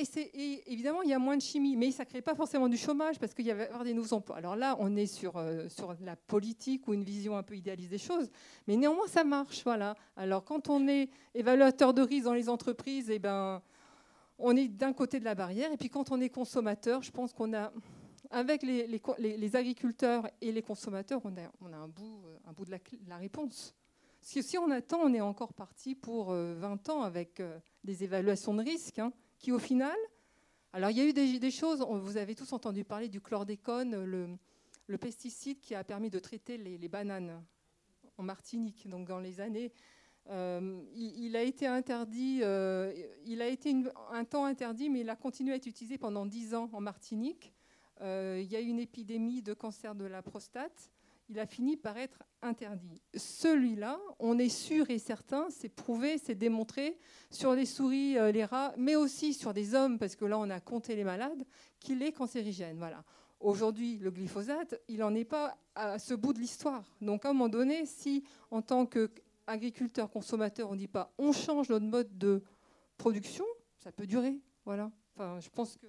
[0.71, 3.17] évidemment, il y a moins de chimie, mais ça ne crée pas forcément du chômage
[3.17, 4.37] parce qu'il y avoir des nouveaux emplois.
[4.37, 7.89] Alors là, on est sur, euh, sur la politique ou une vision un peu idéaliste
[7.89, 8.29] des choses,
[8.67, 9.63] mais néanmoins, ça marche.
[9.63, 9.95] Voilà.
[10.15, 13.63] Alors quand on est évaluateur de risque dans les entreprises, eh ben,
[14.37, 15.71] on est d'un côté de la barrière.
[15.71, 17.71] Et puis quand on est consommateur, je pense qu'on a,
[18.29, 22.65] avec les, les, agriculteurs et les consommateurs, on a, on a un, bout, un bout
[22.65, 23.73] de la, réponse.
[24.19, 27.57] Parce que si on attend, on est encore parti pour 20 euh, ans avec euh,
[27.83, 28.99] des évaluations de risque.
[28.99, 29.97] Hein qui au final,
[30.73, 34.97] alors il y a eu des, choses, vous avez tous entendu parler du chlordécone, le,
[34.97, 37.43] pesticide qui a permis de traiter les, bananes
[38.17, 39.71] en Martinique, donc dans les années.
[40.29, 42.91] Euh, il, a été interdit, euh,
[43.25, 43.73] il a été
[44.11, 47.53] un temps interdit, mais il a continué à être utilisé pendant 10 ans en Martinique.
[48.01, 50.91] Euh, il y a eu une épidémie de cancer de la prostate
[51.29, 53.01] il a fini par être interdit.
[53.15, 56.97] Celui-là, on est sûr et certain, c'est prouvé, c'est démontré
[57.29, 60.49] sur les souris, euh, les rats, mais aussi sur des hommes, parce que là on
[60.49, 61.43] a compté les malades,
[61.79, 62.77] qu'il est cancérigène.
[62.77, 63.03] Voilà.
[63.39, 66.83] Aujourd'hui, le glyphosate, il n'en est pas à ce bout de l'histoire.
[67.01, 71.31] Donc à un moment donné, si en tant qu'agriculteur, consommateur, on ne dit pas on
[71.33, 72.41] change notre mode de
[72.97, 73.45] production,
[73.77, 74.39] ça peut durer.
[74.65, 74.91] Voilà.
[75.39, 75.87] Je pense que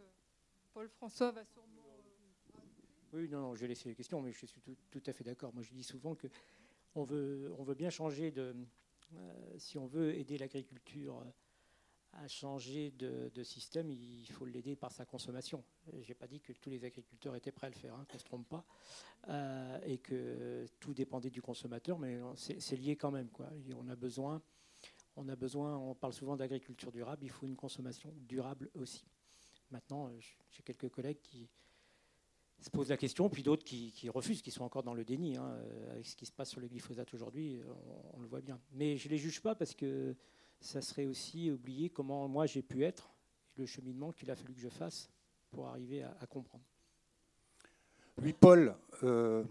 [0.72, 1.44] Paul François va
[3.12, 5.53] oui, non, non, j'ai laissé les questions, mais je suis tout, à fait d'accord.
[5.55, 6.27] Moi, je dis souvent que
[6.94, 8.55] on veut, on veut bien changer de.
[9.14, 11.25] Euh, si on veut aider l'agriculture
[12.12, 15.62] à changer de, système, il faut l'aider par sa consommation.
[16.01, 18.16] Je n'ai pas dit que tous les agriculteurs étaient prêts à le faire, hein, qu'on
[18.16, 18.64] ne se trompe pas,
[19.29, 23.29] euh, et que tout dépendait du consommateur, mais c'est lié quand même.
[23.29, 23.51] Quoi.
[23.77, 24.42] on a besoin,
[25.16, 29.05] on a besoin, on parle souvent d'agriculture durable, il faut une consommation durable aussi.
[29.71, 30.18] Maintenant, euh,
[30.51, 31.49] j'ai quelques collègues qui,
[32.61, 35.37] se posent la question, puis d'autres qui, refusent, qui sont encore dans le déni.
[35.37, 35.59] Hein,
[35.90, 37.61] avec ce qui se passe sur le glyphosate aujourd'hui,
[38.14, 38.61] on, le voit bien.
[38.73, 40.16] Mais je ne les juge pas parce que
[40.61, 43.11] ça serait aussi oublier comment moi j'ai pu être
[43.57, 45.11] et le cheminement qu'il a fallu que je fasse
[45.51, 46.64] pour arriver à, comprendre.
[48.23, 49.44] Oui, Paul, euh,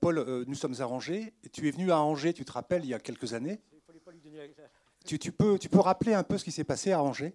[0.00, 1.32] Paul euh, nous sommes à Angers.
[1.52, 3.60] tu es venu à Angers, tu te rappelles, il y a quelques années.
[5.04, 7.34] Tu, tu, peux, tu peux rappeler un peu ce qui s'est passé à Angers?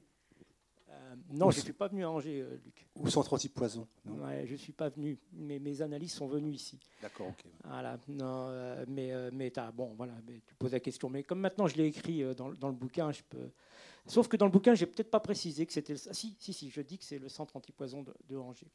[1.31, 2.87] Non, je ne suis pas venu à Angers, euh, Luc.
[2.95, 6.79] Ou centre anti-poison ouais, Je ne suis pas venu, mais mes analyses sont venues ici.
[7.01, 7.45] D'accord, ok.
[7.63, 11.09] Voilà, non, euh, mais, euh, mais bon, voilà, tu poses la question.
[11.09, 13.49] Mais comme maintenant je l'ai écrit dans, dans, le bouquin, je peux.
[14.07, 15.95] Sauf que dans le bouquin, j'ai peut-être pas précisé que c'était.
[15.95, 18.71] Si, si, si, je dis que c'est le centre anti-poison de, de, Angers.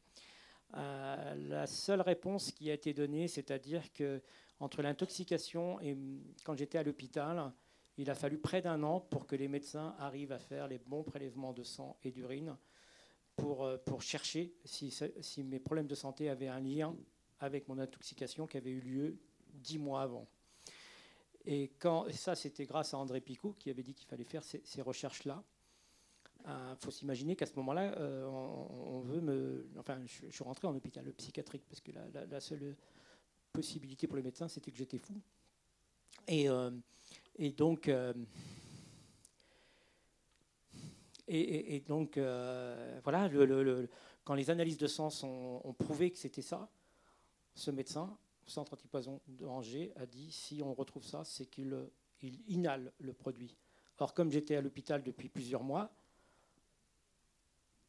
[0.73, 4.21] la seule réponse qui a été donnée, c'est-à-dire que
[4.61, 5.97] entre l'intoxication et
[6.45, 7.51] quand j'étais à l'hôpital,
[7.97, 11.03] il a fallu près d'un an pour que les médecins arrivent à faire les bons
[11.03, 12.57] prélèvements de sang et d'urine
[13.35, 16.95] pour, pour chercher si, si mes problèmes de santé avaient un lien
[17.39, 19.17] avec mon intoxication qui avait eu lieu
[19.53, 20.27] dix mois avant.
[21.45, 24.81] Et, quand, ça, c'était grâce à André Picot qui avait dit qu'il fallait faire ces,
[24.81, 25.43] recherches-là.
[26.43, 29.67] Il euh, faut s'imaginer qu'à ce moment-là, euh, on, veut me.
[29.79, 31.91] Enfin, je, suis rentré en hôpital psychiatrique parce que
[32.29, 32.75] la, seule
[33.51, 35.19] possibilité pour les médecins, c'était que j'étais fou.
[36.27, 36.71] Et, euh,
[37.37, 37.89] et donc.
[41.27, 43.89] et, donc, voilà, le,
[44.23, 46.69] quand les analyses de sang ont prouvé que c'était ça,
[47.53, 48.17] ce médecin
[48.47, 51.75] centre antipoison de Angers a dit si on retrouve ça, c'est qu'il
[52.21, 53.55] il inhale le produit.
[53.99, 55.91] Or, comme j'étais à l'hôpital depuis plusieurs mois,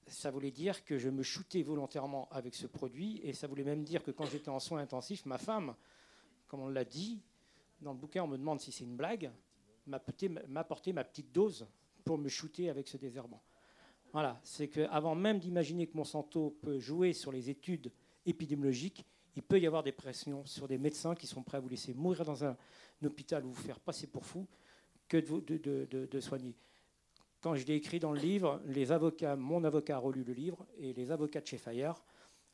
[0.07, 3.83] ça voulait dire que je me shootais volontairement avec ce produit, et ça voulait même
[3.83, 5.75] dire que quand j'étais en soins intensifs, ma femme,
[6.47, 7.23] comme on l'a dit,
[7.81, 9.31] dans le bouquin, on me demande si c'est une blague,
[9.87, 10.01] m'a
[10.61, 11.67] apporté ma petite dose
[12.05, 13.43] pour me shooter avec ce désherbant.
[14.13, 17.93] Voilà, c'est qu'avant même d'imaginer que Monsanto peut jouer sur les études
[18.25, 21.69] épidémiologiques, il peut y avoir des pressions sur des médecins qui sont prêts à vous
[21.69, 22.57] laisser mourir dans un,
[23.05, 24.47] hôpital ou vous faire passer pour fou
[25.07, 26.55] que de, soigner.
[27.43, 28.63] Quand je l'ai écrit dans le livre,
[29.37, 32.03] mon avocat a relu le livre et les avocats de chez Fayard,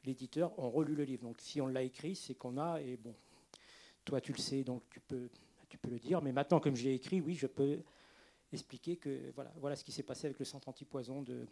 [0.05, 1.23] l'éditeur, ont relu le livre.
[1.23, 3.15] Donc si on l'a écrit, c'est qu'on a, et bon,
[4.05, 5.29] toi tu le sais, donc tu peux,
[5.69, 6.23] tu peux le dire.
[6.23, 7.81] Mais maintenant, comme je l'ai écrit, oui, je peux
[8.53, 11.47] expliquer que voilà, voilà ce qui s'est passé avec le centre antipoison de,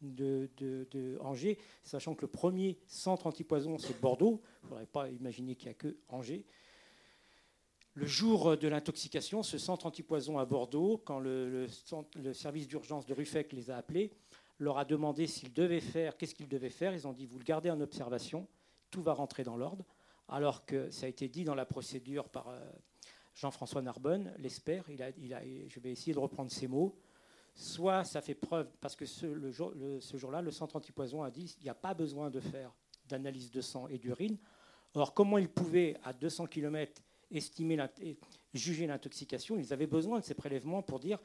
[0.00, 4.40] de, Angers, sachant que le premier centre antipoison, c'est Bordeaux.
[4.62, 6.44] Il ne faudrait pas imaginer qu'il n'y a que Angers.
[7.94, 11.66] Le jour de l'intoxication, ce centre antipoison à Bordeaux, quand le,
[12.34, 14.12] service d'urgence de Ruffec les a appelés,
[14.58, 16.94] leur a demandé s'ils devaient faire, qu'est-ce qu'ils devaient faire.
[16.94, 18.46] Ils ont dit, vous le gardez en observation,
[18.90, 19.84] tout va rentrer dans l'ordre.
[20.28, 22.58] Alors que ça a été dit dans la procédure par euh,
[23.34, 26.98] Jean-François Narbonne, l'espère, il il je vais essayer de reprendre ces mots,
[27.54, 31.70] soit ça fait preuve, parce que ce, jour-là, le centre antipoison a dit qu'il n'y
[31.70, 32.72] a pas besoin de faire
[33.08, 34.36] d'analyse de sang et d'urine.
[34.94, 37.78] Or, comment ils pouvaient, à 200 km, estimer,
[38.52, 41.20] juger l'intoxication Ils avaient besoin de ces prélèvements pour dire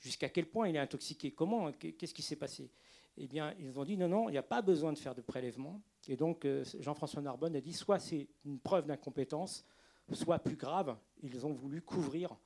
[0.00, 2.70] jusqu'à quel point il est intoxiqué, comment, qu'est-ce qui s'est passé?
[3.16, 5.20] Eh bien, ils ont dit non, non, il n'y a pas besoin de faire de
[5.20, 5.80] prélèvements.
[6.08, 9.64] Et donc, euh, Jean-François Narbonne a dit soit c'est une preuve d'incompétence,
[10.12, 12.36] soit plus grave, ils ont voulu couvrir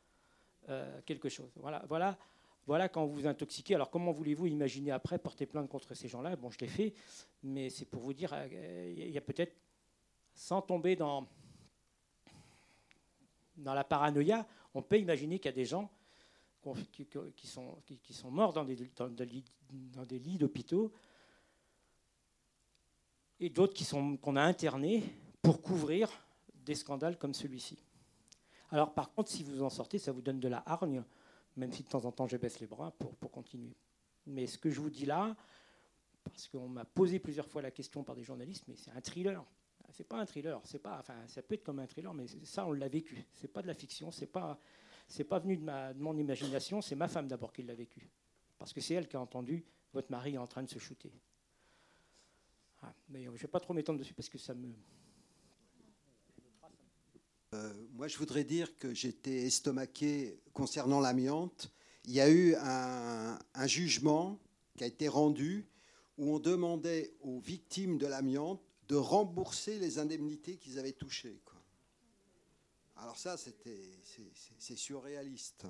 [0.68, 1.52] euh, quelque chose.
[1.56, 2.18] Voilà, voilà
[2.66, 3.74] voilà quand vous vous intoxiquez.
[3.74, 6.36] Alors comment voulez-vous imaginer après porter plainte contre ces gens-là?
[6.36, 6.94] Bon, je l'ai fait,
[7.42, 9.54] mais c'est pour vous dire, euh, il y a peut-être,
[10.34, 11.28] sans tomber dans,
[13.58, 15.90] la paranoïa, on peut imaginer qu'il y a des gens
[16.90, 20.90] qui, sont, morts dans des lits d'hôpitaux
[23.40, 23.74] et d'autres
[24.20, 25.02] qu'on a internés
[25.42, 26.10] pour couvrir
[26.54, 27.78] des scandales comme celui-ci.
[28.70, 31.04] Alors par contre, si vous en sortez, ça vous donne de la hargne
[31.56, 33.74] même si de temps en temps je baisse les bras pour, pour continuer.
[34.26, 35.36] Mais ce que je vous dis là,
[36.22, 39.44] parce qu'on m'a posé plusieurs fois la question par des journalistes, mais c'est un thriller.
[39.90, 42.66] C'est pas un thriller, c'est pas, enfin, ça peut être comme un thriller, mais ça
[42.66, 43.22] on l'a vécu.
[43.32, 44.58] C'est pas de la fiction, c'est pas,
[45.06, 48.10] c'est pas venu de, ma, de mon imagination, c'est ma femme d'abord qui l'a vécu,
[48.58, 51.12] parce que c'est elle qui a entendu votre mari est en train de se shooter.
[52.86, 54.68] Ah, mais je vais pas trop m'étendre dessus parce que ça me,
[57.54, 61.70] euh, moi, je voudrais dire que j'étais estomaqué concernant l'amiante.
[62.04, 64.40] Il y a eu un, jugement
[64.76, 65.66] qui a été rendu
[66.18, 71.40] où on demandait aux victimes de l'amiante de rembourser les indemnités qu'ils avaient touchées.
[72.96, 75.66] Alors ça, c'est surréaliste.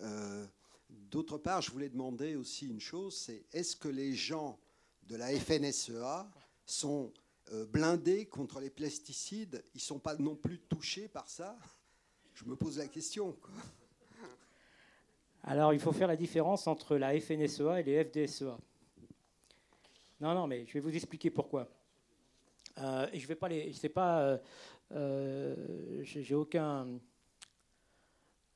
[0.00, 0.46] Euh,
[0.90, 4.58] d'autre part, je voulais demander aussi une chose, c'est est-ce que les gens
[5.08, 6.30] de la FNSEA
[6.66, 7.12] sont
[7.52, 11.58] euh, blindés contre les pesticides, ils ne sont pas non plus touchés par ça
[12.34, 13.36] Je me pose la question.
[15.42, 18.56] Alors, il faut faire la différence entre la FNSEA et les FDSEA.
[20.20, 21.68] Non, non, mais je vais vous expliquer pourquoi.
[22.78, 23.72] Euh, je vais pas les.
[23.72, 24.22] Je sais pas.
[24.22, 24.38] Euh,
[24.92, 26.98] euh J'ai aucun.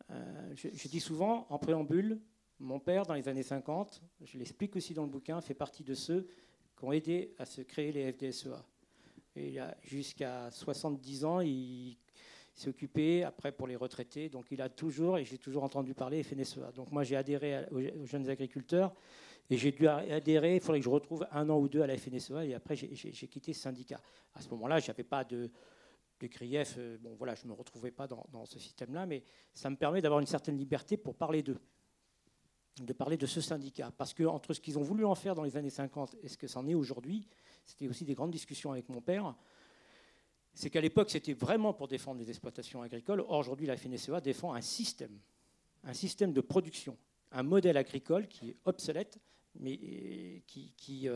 [0.09, 2.21] je, dis souvent en préambule,
[2.61, 5.95] mon père, dans les années 50, je l'explique aussi dans le bouquin, fait partie de
[5.95, 6.29] ceux
[6.77, 8.65] qui ont aidé à se créer les FDSEA
[9.83, 11.97] jusqu'à 70 ans, il
[12.55, 14.29] s'est occupé après pour les retraités.
[14.29, 16.73] Donc il a toujours, et j'ai toujours entendu parler FNSEA.
[16.75, 18.95] Donc moi j'ai adhéré aux jeunes agriculteurs
[19.51, 21.97] et j'ai dû adhérer, il faudrait que je retrouve un an ou deux à la
[21.97, 24.01] FNSEA et après j'ai quitté ce syndicat.
[24.35, 25.51] À ce moment-là, je n'avais pas de,
[26.21, 29.23] de grief, euh, bon voilà, je ne me retrouvais pas dans, dans ce système-là, mais
[29.55, 31.59] ça me permet d'avoir une certaine liberté pour parler d'eux
[32.85, 33.93] de parler de ce syndicat.
[33.97, 36.37] Parce que entre ce qu'ils ont voulu en faire dans les années 50 et ce
[36.37, 37.27] que c'en est aujourd'hui,
[37.65, 39.35] c'était aussi des grandes discussions avec mon père,
[40.55, 43.21] c'est qu'à l'époque, c'était vraiment pour défendre les exploitations agricoles.
[43.21, 45.19] Or, aujourd'hui, la FNSEA défend un système,
[45.85, 46.97] un système de production,
[47.31, 49.19] un modèle agricole qui est obsolète,
[49.61, 51.09] mais qui, qui,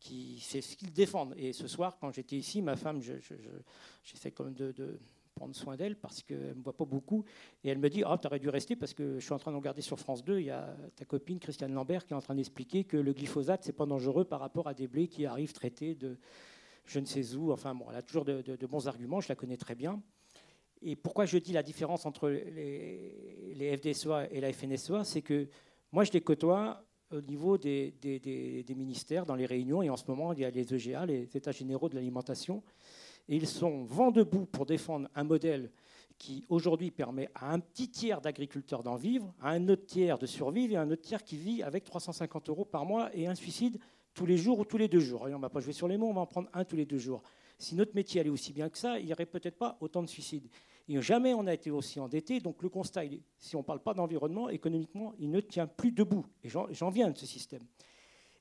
[0.00, 1.34] qui c'est ce qu'ils défendent.
[1.36, 4.98] Et ce soir, quand j'étais ici, ma femme, j'essaie de
[5.34, 7.24] prendre soin d'elle parce qu'elle ne me voit pas beaucoup.
[7.62, 9.52] Et elle me dit Ah, tu aurais dû rester parce que je suis en train
[9.52, 10.40] de regarder sur France 2.
[10.40, 13.64] Il y a ta copine Christiane Lambert qui est en train d'expliquer que le glyphosate,
[13.64, 16.16] c'est pas dangereux par rapport à des blés qui arrivent traités de
[16.86, 17.52] je ne sais où.
[17.52, 20.02] Enfin, bon, elle a toujours de, bons arguments, je la connais très bien.
[20.82, 23.96] Et pourquoi je dis la différence entre les, les
[24.30, 25.48] et la FNSOA C'est que
[25.92, 30.32] moi, je les côtoie au niveau des, ministères, dans les réunions, et en ce moment,
[30.32, 32.62] il y a les EGA, les États généraux de l'alimentation,
[33.28, 35.70] et ils sont vent debout pour défendre un modèle
[36.18, 40.26] qui aujourd'hui permet à un petit tiers d'agriculteurs d'en vivre, à un autre tiers de
[40.26, 43.34] survivre et à un autre tiers qui vit avec 350 euros par mois et un
[43.34, 43.78] suicide
[44.14, 45.22] tous les jours ou tous les deux jours.
[45.22, 46.86] on ne va pas jouer sur les mots, on va en prendre un tous les
[46.86, 47.22] deux jours.
[47.58, 50.08] Si notre métier allait aussi bien que ça, il n'y aurait peut-être pas autant de
[50.08, 50.48] suicides.
[50.88, 52.40] Et jamais on a été aussi endetté.
[52.40, 53.02] Donc le constat,
[53.38, 56.26] si on ne parle pas d'environnement, économiquement, il ne tient plus debout.
[56.42, 57.62] Et j'en viens de ce système.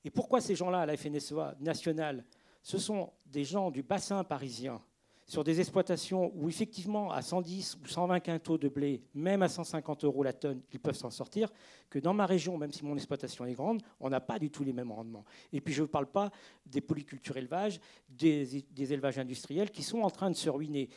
[0.03, 2.25] Et pourquoi ces gens-là, à la FNSEA nationale,
[2.64, 4.82] ce sont des gens du bassin parisien,
[5.26, 10.03] sur des exploitations où effectivement à 110 ou 120 quintaux de blé, même à 150
[10.03, 11.49] euros la tonne, ils peuvent s'en sortir,
[11.89, 14.64] que dans ma région, même si mon exploitation est grande, on n'a pas du tout
[14.64, 15.26] les mêmes rendements.
[15.51, 16.32] Et puis je ne parle pas
[16.66, 20.89] des polycultures élevages, des, élevages industriels qui sont en train de se ruiner.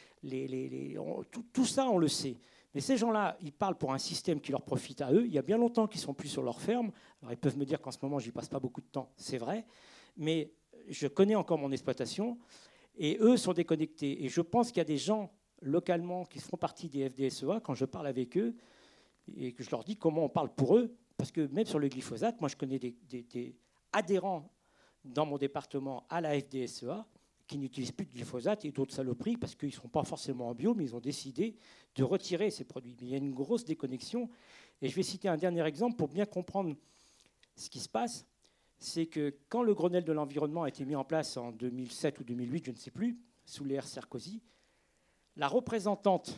[1.52, 2.38] tout, ça, on le sait.
[2.74, 5.24] Mais ces gens-là, ils parlent pour un système qui leur profite à eux.
[5.24, 6.90] Il y a bien longtemps qu'ils sont plus sur leur ferme.
[7.22, 9.38] Alors ils peuvent me dire qu'en ce moment, j'y passe pas beaucoup de temps, c'est
[9.38, 9.64] vrai.
[10.16, 10.52] Mais
[10.88, 12.38] je connais encore mon exploitation.
[12.98, 14.24] Et eux sont déconnectés.
[14.24, 15.32] Et je pense qu'il y a des gens
[15.62, 18.54] localement qui font partie des FDSEA, quand je parle avec eux,
[19.36, 21.88] et que je leur dis comment on parle pour eux, parce que même sur le
[21.88, 23.56] glyphosate, moi je connais des,
[23.92, 24.50] adhérents
[25.04, 27.06] dans mon département à la FDSEA
[27.46, 30.54] qui n'utilisent plus de glyphosate et d'autres saloperies parce qu'ils ne sont pas forcément en
[30.54, 31.56] bio, mais ils ont décidé
[31.94, 32.96] de retirer ces produits.
[33.00, 34.28] Mais il y a une grosse déconnexion.
[34.82, 36.74] Et je vais citer un dernier exemple pour bien comprendre
[37.54, 38.26] ce qui se passe
[38.78, 42.24] c'est que quand le Grenelle de l'environnement a été mis en place en 2007 ou
[42.24, 44.42] 2008, je ne sais plus, sous l'ère Sarkozy,
[45.36, 46.36] la représentante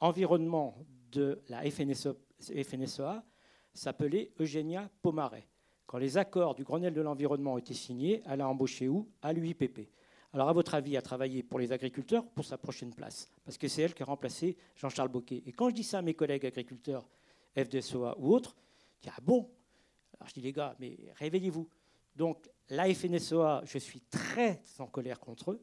[0.00, 0.76] environnement
[1.12, 3.24] de la FNSEA
[3.72, 5.46] s'appelait Eugénia Pomaret.
[5.86, 9.08] Quand les accords du Grenelle de l'environnement ont été signés, elle a embauché où?
[9.22, 9.88] À l'UIPP.
[10.32, 13.30] Alors, à votre avis, elle a travaillé pour les agriculteurs pour sa prochaine place?
[13.44, 15.42] Parce que c'est elle qui a remplacé Jean-Charles Boquet.
[15.46, 17.08] Et quand je dis ça à mes collègues agriculteurs,
[17.56, 18.56] FDSOA ou autres,
[19.06, 19.48] Ah bon
[20.18, 21.68] alors je dis, les gars, mais réveillez-vous.
[22.14, 25.62] Donc, la FNSEA, je suis très en colère contre eux.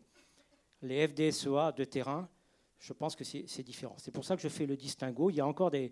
[0.82, 2.30] Les FDSEA de terrain,
[2.80, 3.96] je pense que c'est différent.
[3.98, 5.30] C'est pour ça que je fais le distinguo.
[5.30, 5.92] Il y a encore des,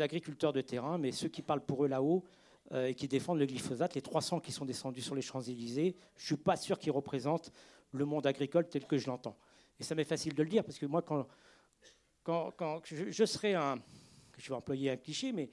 [0.00, 2.24] agriculteurs de terrain, mais ceux qui parlent pour eux là-haut
[2.70, 6.22] euh, et qui défendent le glyphosate, les 300 qui sont descendus sur les Champs-Élysées, je
[6.22, 7.52] ne suis pas sûr qu'ils représentent
[7.90, 9.36] le monde agricole tel que je l'entends.
[9.80, 11.26] Et ça m'est facile de le dire, parce que moi, quand,
[12.84, 13.82] je, je, serais un...
[14.38, 15.50] Je vais employer un cliché, mais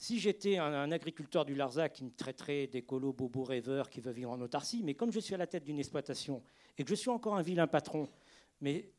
[0.00, 4.30] si j'étais un, agriculteur du Larzac qui me traiterait d'écolo, bobo, rêveur, qui veut vivre
[4.30, 6.42] en autarcie, mais comme je suis à la tête d'une exploitation
[6.78, 8.08] et que je suis encore un vilain patron,
[8.62, 8.90] mais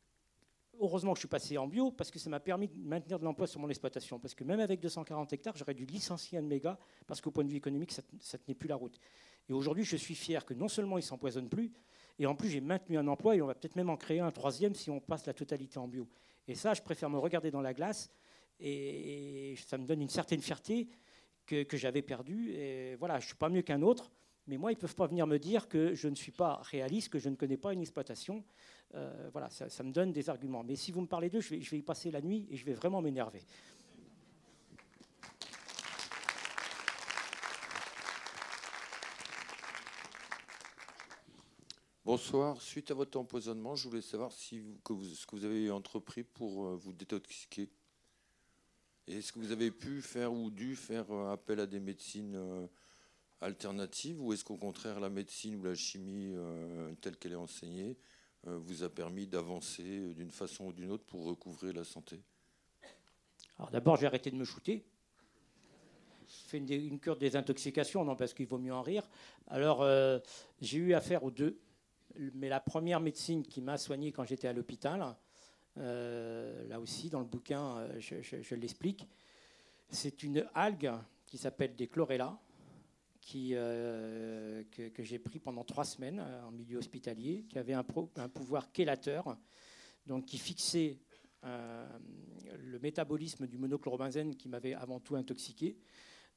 [0.80, 3.24] heureusement que je suis passé en bio parce que ça m'a permis de maintenir de
[3.24, 4.20] l'emploi sur mon exploitation.
[4.20, 6.78] Parce que même avec 240 hectares, j'aurais dû licencier un de mes gars
[7.08, 8.96] parce qu'au point de vue économique, ça ne tenait plus la route.
[9.48, 11.72] Et aujourd'hui, je suis fier que non seulement il ne s'empoisonne plus,
[12.20, 14.30] et en plus, j'ai maintenu un emploi et on va peut-être même en créer un
[14.30, 16.06] troisième si on passe la totalité en bio.
[16.46, 18.08] Et ça, je préfère me regarder dans la glace
[18.62, 20.88] et ça me donne une certaine fierté
[21.46, 22.52] que, j'avais perdue.
[22.52, 24.10] Et voilà, je ne suis pas mieux qu'un autre,
[24.46, 27.10] mais moi, ils ne peuvent pas venir me dire que je ne suis pas réaliste,
[27.10, 28.44] que je ne connais pas une exploitation.
[28.94, 30.62] Euh, voilà, ça, me donne des arguments.
[30.64, 32.74] Mais si vous me parlez d'eux, je vais, y passer la nuit et je vais
[32.74, 33.42] vraiment m'énerver.
[42.04, 42.60] Bonsoir.
[42.60, 46.66] Suite à votre empoisonnement, je voulais savoir si vous, ce que vous avez entrepris pour
[46.66, 47.70] euh, vous détoxiquer.
[49.08, 52.66] Est-ce que vous avez pu faire ou dû faire euh, appel à des médecines euh,
[53.40, 57.96] alternatives ou est-ce qu'au contraire la médecine ou la chimie euh, telle qu'elle est enseignée
[58.44, 62.20] vous a permis d'avancer d'une façon ou d'une autre pour recouvrer la santé?
[63.56, 64.84] Alors d'abord j'ai arrêté de me shooter.
[66.26, 69.08] J'ai fait une, cure de désintoxication, non parce qu'il vaut mieux en rire.
[69.46, 69.86] Alors
[70.60, 71.60] j'ai eu affaire aux deux.
[72.34, 75.16] Mais la première médecine qui m'a soigné quand j'étais à l'hôpital,
[75.76, 79.08] là aussi, dans le bouquin, euh, je, l'explique.
[79.88, 80.92] C'est une algue
[81.26, 82.38] qui s'appelle des chlorella,
[83.20, 87.84] qui, euh, que, j'ai pris pendant trois semaines en milieu hospitalier, qui avait un,
[88.16, 89.36] un pouvoir chélateur,
[90.06, 90.98] donc qui fixait
[91.42, 95.76] le métabolisme du monochlorobenzène qui m'avait avant tout intoxiqué,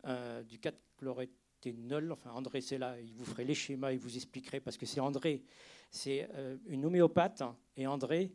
[0.04, 2.12] du 4-chloréthénol.
[2.12, 5.00] Enfin, André, c'est là, il vous ferait les schémas, il vous expliquerait, parce que c'est
[5.00, 5.44] André,
[5.92, 6.28] c'est
[6.68, 7.44] une homéopathe,
[7.78, 8.32] et André,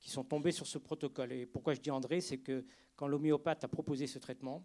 [0.00, 1.32] qui sont tombés sur ce protocole.
[1.32, 2.64] Et pourquoi je dis André, c'est que
[2.96, 4.64] quand l'homéopathe a proposé ce traitement,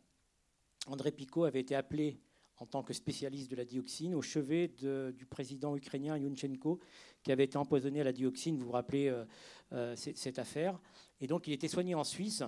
[0.87, 2.19] André Picot avait été appelé
[2.57, 6.79] en tant que spécialiste de la dioxine au chevet du président ukrainien Yunchenko,
[7.23, 8.57] qui avait été empoisonné à la dioxine.
[8.57, 9.25] Vous vous rappelez euh,
[9.71, 10.79] euh, cette affaire.
[11.19, 12.43] Et donc, il était soigné en Suisse.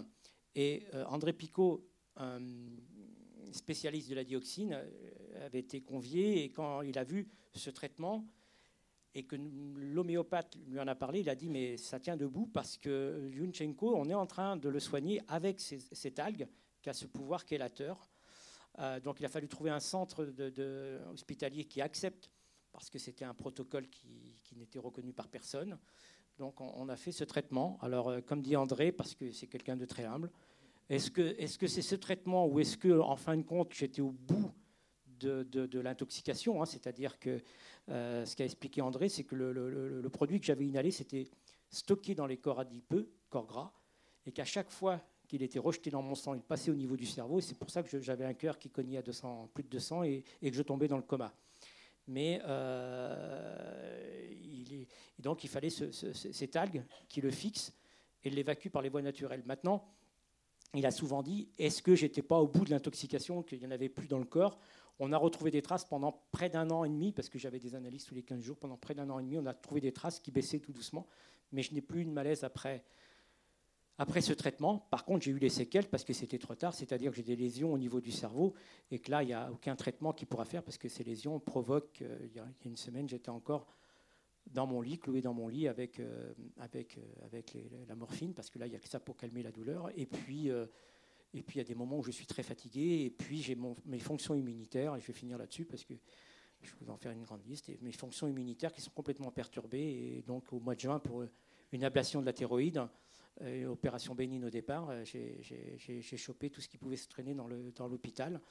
[0.53, 1.85] Et André Picot,
[3.51, 4.81] spécialiste de la dioxine,
[5.43, 6.45] avait été convié.
[6.45, 8.25] Et quand il a vu ce traitement,
[9.15, 12.77] et que l'homéopathe lui en a parlé, il a dit mais ça tient debout parce
[12.77, 16.47] que Yunchenko, on est en train de le soigner avec cette algue
[16.81, 18.09] qui a ce pouvoir quélateur.
[18.79, 20.27] Euh, donc il a fallu trouver un centre
[21.13, 22.29] hospitalier qui accepte,
[22.73, 25.77] parce que c'était un protocole qui, n'était reconnu par personne.
[26.37, 27.77] Donc on, a fait ce traitement.
[27.81, 30.29] Alors euh, comme dit André, parce que c'est quelqu'un de très humble,
[30.89, 31.33] est-ce que
[31.67, 34.51] c'est -ce ce traitement ou est-ce que en fin de compte j'étais au bout
[35.19, 36.61] de, l'intoxication.
[36.61, 37.41] Hein, c'est-à-dire que
[37.89, 41.27] euh, ce qu'a expliqué André, c'est que le, produit que j'avais inhalé, c'était
[41.69, 43.73] stocké dans les corps adipeux, corps gras,
[44.25, 47.05] et qu'à chaque fois qu'il était rejeté dans mon sang, il passait au niveau du
[47.05, 47.39] cerveau.
[47.39, 50.03] Et c'est pour ça que j'avais un cœur qui cognait à 200, plus de 200
[50.03, 51.33] et, que je tombais dans le coma.
[52.07, 54.87] Mais euh, il
[55.19, 57.73] donc il fallait cette algue qui le fixe
[58.23, 59.43] et l'évacue par les voies naturelles.
[59.45, 59.87] Maintenant,
[60.73, 63.71] il a souvent dit est-ce que j'étais pas au bout de l'intoxication, qu'il n'y en
[63.71, 64.59] avait plus dans le corps?
[64.99, 67.75] On a retrouvé des traces pendant près d'un an et demi, parce que j'avais des
[67.75, 69.91] analyses tous les 15 jours, pendant près d'un an et demi, on a trouvé des
[69.91, 71.07] traces qui baissaient tout doucement,
[71.51, 72.85] mais je n'ai plus eu de malaise après,
[73.97, 74.87] après ce traitement.
[74.91, 77.35] Par contre, j'ai eu les séquelles parce que c'était trop tard, c'est-à-dire que j'ai des
[77.35, 78.53] lésions au niveau du cerveau,
[78.89, 81.39] et que là, il n'y a aucun traitement qui pourra faire, parce que ces lésions
[81.39, 83.67] provoquent, euh, il y a une semaine, j'étais encore
[84.47, 88.49] dans mon lit, cloué dans mon lit avec, euh, avec, euh, avec la morphine, parce
[88.49, 89.89] que là, il n'y a que ça pour calmer la douleur.
[89.97, 90.51] Et puis,
[91.35, 93.03] et puis il y a des moments où je suis très fatigué.
[93.05, 95.93] Et puis j'ai mes fonctions immunitaires, et je vais finir là-dessus parce que
[96.61, 97.69] je vais en faire une grande liste.
[97.69, 100.17] Et mes fonctions immunitaires qui sont complètement perturbées.
[100.17, 101.25] Et donc au mois de juin, pour
[101.73, 102.81] une ablation de la thyroïde,
[103.41, 107.87] euh, opération bénigne au départ, euh, j'ai chopé tout ce qui pouvait se traîner dans
[107.87, 108.41] l'hôpital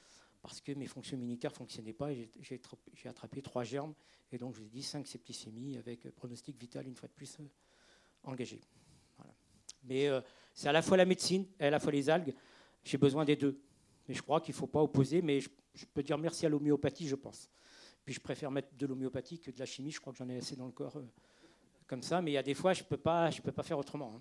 [0.43, 2.09] parce que mes fonctions immunitaires ne fonctionnaient pas.
[2.13, 3.95] J'ai attrapé trois germes.
[4.31, 7.39] Et donc je vous ai dit cinq septicémies avec pronostic vital, une fois de plus,
[7.39, 7.43] euh,
[8.23, 8.61] engagé.
[9.87, 10.09] Mais
[10.51, 12.33] c'est à la fois la médecine et à la fois les algues.
[12.85, 13.59] J'ai besoin des deux.
[14.07, 15.49] Mais je crois qu'il ne faut pas opposer, mais je,
[15.93, 17.49] peux dire merci à l'homéopathie, je pense.
[18.05, 20.37] Puis je préfère mettre de l'homéopathie que de la chimie, je crois que j'en ai
[20.37, 21.05] assez dans le corps euh,
[21.87, 23.79] comme ça, mais il y a des fois, je ne peux, pas, peux pas faire
[23.79, 24.13] autrement.
[24.15, 24.19] Hein.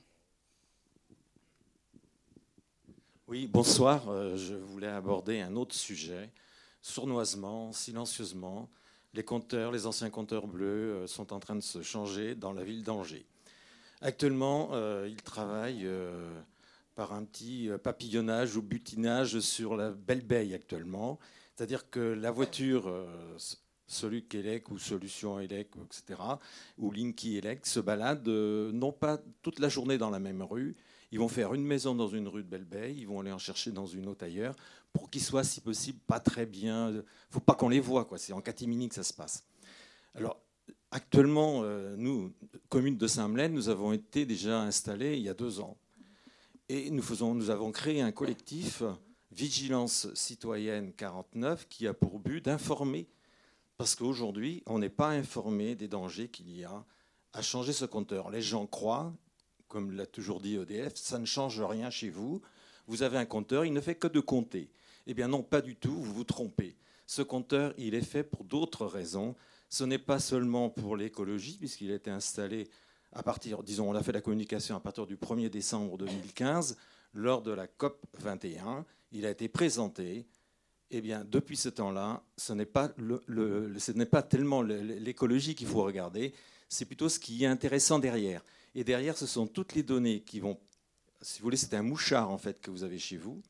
[3.28, 4.08] Oui, bonsoir.
[4.08, 6.32] Euh, je voulais aborder un autre sujet.
[6.80, 8.70] Sournoisement, silencieusement,
[9.12, 12.64] les compteurs, les anciens compteurs bleus euh, sont en train de se changer dans la
[12.64, 13.26] ville d'Angers.
[14.00, 14.70] Actuellement,
[15.06, 15.88] ils travaillent
[16.94, 21.18] par un petit euh, papillonnage ou butinage sur la Belle Beille actuellement.
[21.54, 23.06] C'est-à-dire que la voiture, euh,
[23.86, 26.20] Soluc Elec ou Solution Elec, etc.,
[26.78, 30.76] ou Linky Elec, se balade euh, non pas toute la journée dans la même rue.
[31.12, 33.38] Ils vont faire une maison dans une rue de Belle Beille, ils vont aller en
[33.38, 34.56] chercher dans une autre ailleurs,
[34.92, 36.90] pour qu'ils soient, si possible, pas très bien.
[36.90, 38.18] Ne faut pas qu'on les voit, quoi.
[38.18, 39.44] C'est en catimini que ça se passe.
[40.16, 40.40] Alors,
[40.90, 41.62] actuellement,
[41.96, 42.32] nous,
[42.68, 45.76] commune de Saint-Melaine, nous avons été déjà installés il y a deux ans.
[46.70, 48.82] Et nous, avons créé un collectif,
[49.30, 53.06] Vigilance citoyenne 49, qui a pour but d'informer,
[53.76, 56.86] parce qu'aujourd'hui, on n'est pas informé des dangers qu'il y a
[57.34, 58.30] à changer ce compteur.
[58.30, 59.12] Les gens croient,
[59.68, 62.40] comme l'a toujours dit EDF, ça ne change rien chez vous.
[62.86, 64.70] Vous avez un compteur, il ne fait que de compter.
[65.06, 66.78] Eh bien non, pas du tout, vous vous trompez.
[67.06, 69.34] Ce compteur, il est fait pour d'autres raisons.
[69.68, 72.70] Ce n'est pas seulement pour l'écologie, puisqu'il a été installé
[73.14, 76.76] à partir, disons, on a fait la communication à partir du 1er décembre 2015,
[77.14, 78.84] lors de la COP 21.
[79.12, 80.26] Il a été présenté.
[80.90, 85.82] Eh bien, depuis ce temps-là, ce n'est pas, ce n'est pas tellement l'écologie qu'il faut
[85.82, 86.34] regarder,
[86.68, 88.44] c'est plutôt ce qui est intéressant derrière.
[88.74, 90.58] Et derrière, ce sont toutes les données qui vont.
[91.20, 93.40] Si vous voulez, c'est un mouchard en fait que vous avez chez vous.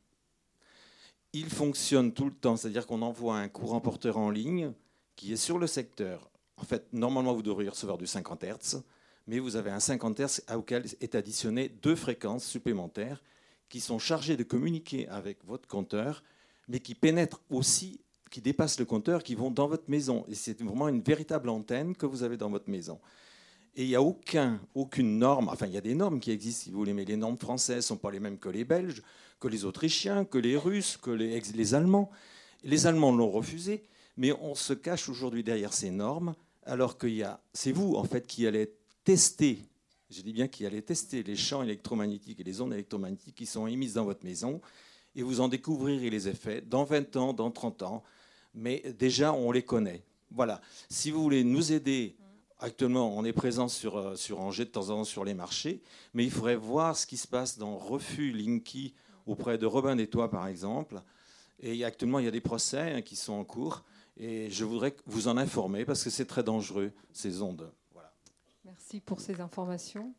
[1.32, 4.72] Il fonctionne tout le temps, c'est-à-dire qu'on envoie un courant porteur en ligne
[5.16, 6.30] qui est sur le secteur.
[6.56, 8.82] En fait, normalement, vous devriez recevoir du 50 Hz
[9.26, 13.22] mais vous avez un 50 Hz auquel est additionné deux fréquences supplémentaires
[13.68, 16.22] qui sont chargées de communiquer avec votre compteur,
[16.68, 18.00] mais qui pénètrent aussi,
[18.30, 20.24] qui dépassent le compteur, qui vont dans votre maison.
[20.28, 23.00] Et c'est vraiment une véritable antenne que vous avez dans votre maison.
[23.76, 26.64] Et il n'y a aucun, aucune norme, enfin il y a des normes qui existent
[26.64, 29.02] si vous voulez, mais les normes françaises ne sont pas les mêmes que les Belges,
[29.40, 32.10] que les Autrichiens, que les Russes, que les, les Allemands.
[32.62, 33.82] Les Allemands l'ont refusé,
[34.16, 37.08] mais on se cache aujourd'hui derrière ces normes, alors que
[37.52, 38.70] c'est vous en fait qui allez
[39.04, 39.58] tester,
[40.10, 43.66] je dis bien qu'il allait tester les champs électromagnétiques et les ondes électromagnétiques qui sont
[43.66, 44.60] émises dans votre maison,
[45.14, 48.02] et vous en découvrirez les effets dans 20 ans, dans 30 ans,
[48.54, 50.02] mais déjà on les connaît.
[50.30, 50.60] Voilà.
[50.88, 52.16] Si vous voulez nous aider,
[52.58, 55.82] actuellement on est présent sur, euh, sur Angers de temps en temps sur les marchés,
[56.14, 58.94] mais il faudrait voir ce qui se passe dans Refus Linky
[59.26, 61.00] auprès de Robin des Toits par exemple.
[61.60, 63.84] Et actuellement, il y a des procès hein, qui sont en cours.
[64.16, 67.70] Et je voudrais vous en informer parce que c'est très dangereux, ces ondes.
[68.64, 70.14] Merci pour ces informations.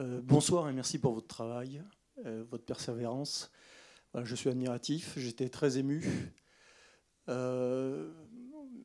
[0.00, 1.82] Euh, bonsoir et merci pour votre travail,
[2.26, 3.50] euh, votre persévérance.
[4.14, 6.04] je suis admiratif, j'étais très ému,
[7.30, 8.12] euh,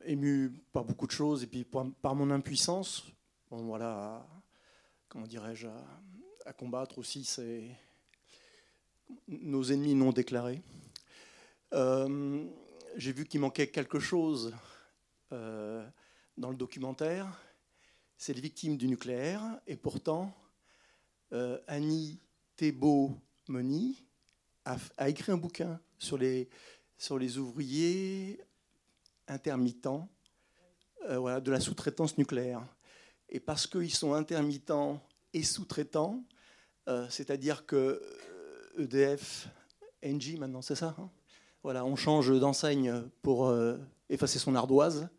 [0.04, 3.04] ému par beaucoup de choses et puis par, mon impuissance.
[3.50, 4.26] Bon, voilà,
[5.08, 5.68] comment dirais-je,
[6.46, 7.76] à, combattre aussi c'est
[9.28, 10.62] nos ennemis non déclarés.
[11.72, 14.52] J'ai vu qu'il manquait quelque chose
[15.30, 17.40] dans le documentaire.
[18.16, 20.34] C'est les victimes du nucléaire et pourtant
[21.32, 22.20] euh, Annie
[22.56, 24.04] Thébault-Moni
[24.64, 26.48] a, écrit un bouquin sur les,
[26.98, 28.40] sur les ouvriers
[29.28, 30.08] intermittents
[31.08, 32.62] euh, voilà, de la sous-traitance nucléaire.
[33.28, 35.00] Et parce qu'ils sont intermittents
[35.32, 36.24] et sous-traitants,
[36.88, 38.02] euh, c'est-à-dire que
[38.80, 39.48] EDF,
[40.04, 41.10] Engie maintenant, c'est ça hein?
[41.62, 43.54] Voilà, on change d'enseigne pour
[44.08, 45.10] effacer son ardoise.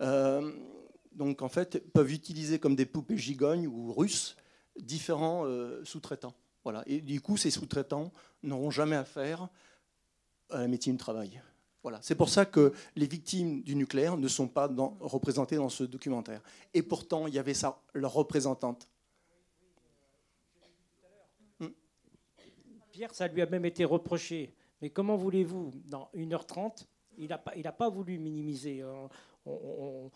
[0.00, 4.36] donc en fait, peuvent utiliser comme des poupées gigognes ou russes
[4.78, 6.34] différents euh, sous-traitants.
[6.86, 8.10] Et du coup, ces sous-traitants
[8.42, 9.48] n'auront jamais affaire
[10.50, 11.42] à la médecine du travail.
[11.82, 11.98] Voilà.
[12.00, 14.70] C'est pour ça que les victimes du nucléaire ne sont pas
[15.00, 16.40] représentées dans ce documentaire.
[16.72, 18.88] Et pourtant, il y avait ça, leur représentante.
[22.94, 24.54] Pierre, ça lui a même été reproché.
[24.80, 26.86] Mais comment voulez-vous, dans 1h30,
[27.18, 28.82] il n'a pas, voulu minimiser.
[28.82, 29.08] Euh,
[29.48, 30.08] euh,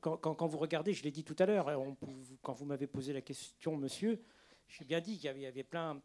[0.00, 1.96] quand, vous regardez, je l'ai dit tout à l'heure, hein,
[2.42, 4.20] quand vous m'avez posé la question, monsieur,
[4.66, 6.02] j'ai bien dit qu'il y avait, plein,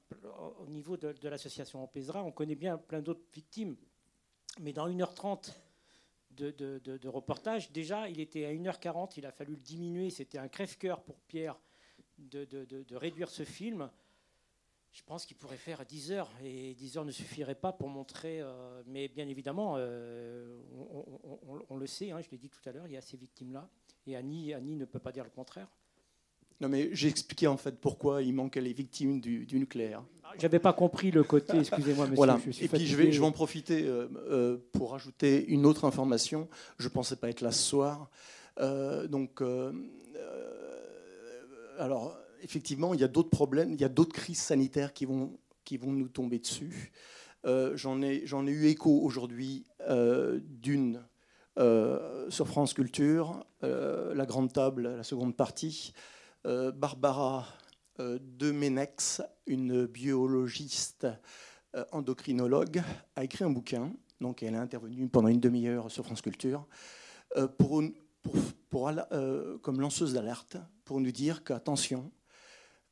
[0.60, 3.76] au niveau de, l'association Empesra, on connaît bien plein d'autres victimes.
[4.60, 5.56] Mais dans 1h30
[6.30, 10.50] de, de, reportage, déjà, il était à 1h40, il a fallu le diminuer, c'était un
[10.50, 11.60] crève-cœur pour Pierre
[12.20, 13.90] de, réduire ce film
[14.92, 18.42] je pense qu'il pourrait faire 10 heures et 10 heures ne suffirait pas pour montrer.
[18.42, 20.58] Euh, mais bien évidemment, euh,
[21.70, 23.70] on, le sait, hein, je l'ai dit tout à l'heure, il y a ces victimes-là.
[24.06, 25.68] Et Annie, Annie ne peut pas dire le contraire.
[26.60, 30.04] Non, mais j'ai expliqué en fait pourquoi il manquait les victimes du, nucléaire.
[30.24, 32.16] Ah, J'avais pas compris le côté, excusez-moi, monsieur.
[32.16, 32.39] Voilà.
[32.46, 36.50] et puis je vais, je vais en profiter euh, pour ajouter une autre information.
[36.78, 38.12] Je ne pensais pas être là ce soir.
[38.58, 39.42] donc,
[41.80, 45.38] alors effectivement, il y a d'autres problèmes, il y a d'autres crises sanitaires qui vont,
[45.64, 46.92] qui vont nous tomber dessus.
[47.46, 51.04] Euh, J'en ai, ai, eu écho aujourd'hui euh, d'une
[51.58, 55.94] euh, sur France Culture, la grande table, la seconde partie.
[56.44, 57.46] Barbara
[58.00, 61.08] Demenex, une biologiste
[61.92, 62.82] endocrinologue,
[63.16, 63.94] a écrit un bouquin.
[64.20, 66.68] Donc, elle est intervenue pendant une demi-heure sur France Culture
[69.62, 72.12] comme lanceuse d'alerte pour nous dire qu'attention,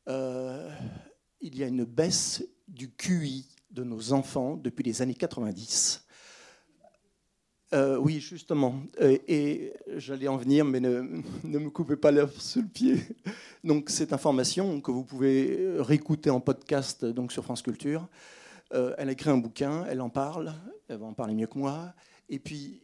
[0.10, 0.70] euh,
[1.40, 6.06] il y a une baisse du QI de nos enfants depuis les années 90.
[7.74, 8.82] Euh, oui, justement.
[9.00, 11.02] Euh, et j'allais en venir, mais ne,
[11.44, 12.98] me coupez pas l'œuf sous le pied.
[13.64, 18.08] Donc, cette information que vous pouvez réécouter en podcast donc sur France Culture.
[18.72, 20.54] elle a écrit un bouquin, elle en parle,
[20.88, 21.94] elle va en parler mieux que moi.
[22.28, 22.82] Et puis,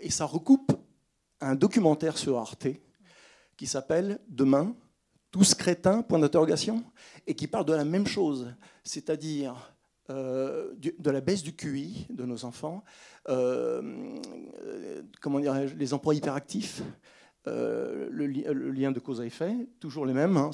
[0.00, 0.72] et ça recoupe
[1.40, 2.68] un documentaire sur Arte
[3.56, 4.74] qui s'appelle Demain,
[5.32, 6.84] tous crétins, point d'interrogation,
[7.26, 8.54] et qui parlent de la même chose,
[8.84, 9.74] c'est-à-dire
[10.10, 12.84] euh, de la baisse du QI de nos enfants,
[13.28, 14.18] euh,
[15.20, 16.82] comment dirais-je, les emplois hyperactifs,
[17.46, 20.36] euh, le, lien de cause à effet, toujours les mêmes.
[20.36, 20.50] Hein,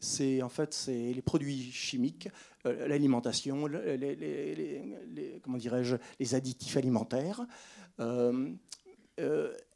[0.00, 2.28] c'est en fait les produits chimiques,
[2.64, 7.46] l'alimentation, les, comment dirais-je, les additifs alimentaires.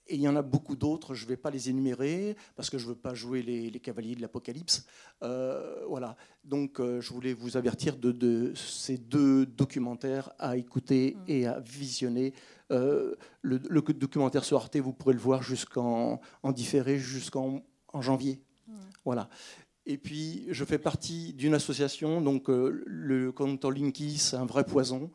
[0.08, 2.78] Et il y en a beaucoup d'autres, je ne vais pas les énumérer parce que
[2.78, 4.86] je ne veux pas jouer les, cavaliers de l'Apocalypse.
[5.22, 6.16] Euh, voilà.
[6.44, 11.30] Donc euh, je voulais vous avertir de, ces deux documentaires à écouter mm.
[11.30, 12.34] et à visionner.
[12.70, 18.40] Euh, le, documentaire sur Arte, vous pourrez le voir jusqu'en en différé jusqu'en en janvier.
[18.68, 18.72] Mm.
[19.04, 19.28] Voilà.
[19.88, 25.12] Et puis, je fais partie d'une association, donc le Contour Linky, c'est un vrai poison.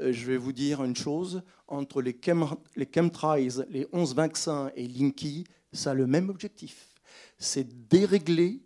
[0.00, 2.46] Euh, je vais vous dire une chose, entre les, chem,
[2.76, 6.88] les chemtrails, les 11 vaccins et Linky, ça a le même objectif.
[7.38, 8.62] C'est dérégler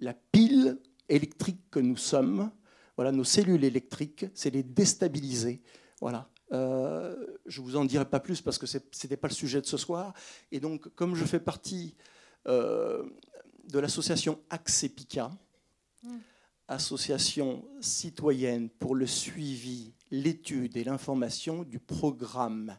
[0.00, 0.78] la pile
[1.08, 2.50] électrique que nous sommes,
[2.96, 5.62] voilà, nos cellules électriques, c'est les déstabiliser.
[6.00, 6.28] Voilà.
[6.52, 7.14] Euh,
[7.46, 9.66] je ne vous en dirai pas plus parce que ce n'était pas le sujet de
[9.66, 10.14] ce soir.
[10.52, 11.96] Et donc, comme je fais partie
[12.46, 13.02] euh,
[13.68, 15.32] de l'association Axepica,
[16.02, 16.16] mm.
[16.68, 22.76] association citoyenne pour le suivi l'étude et l'information du programme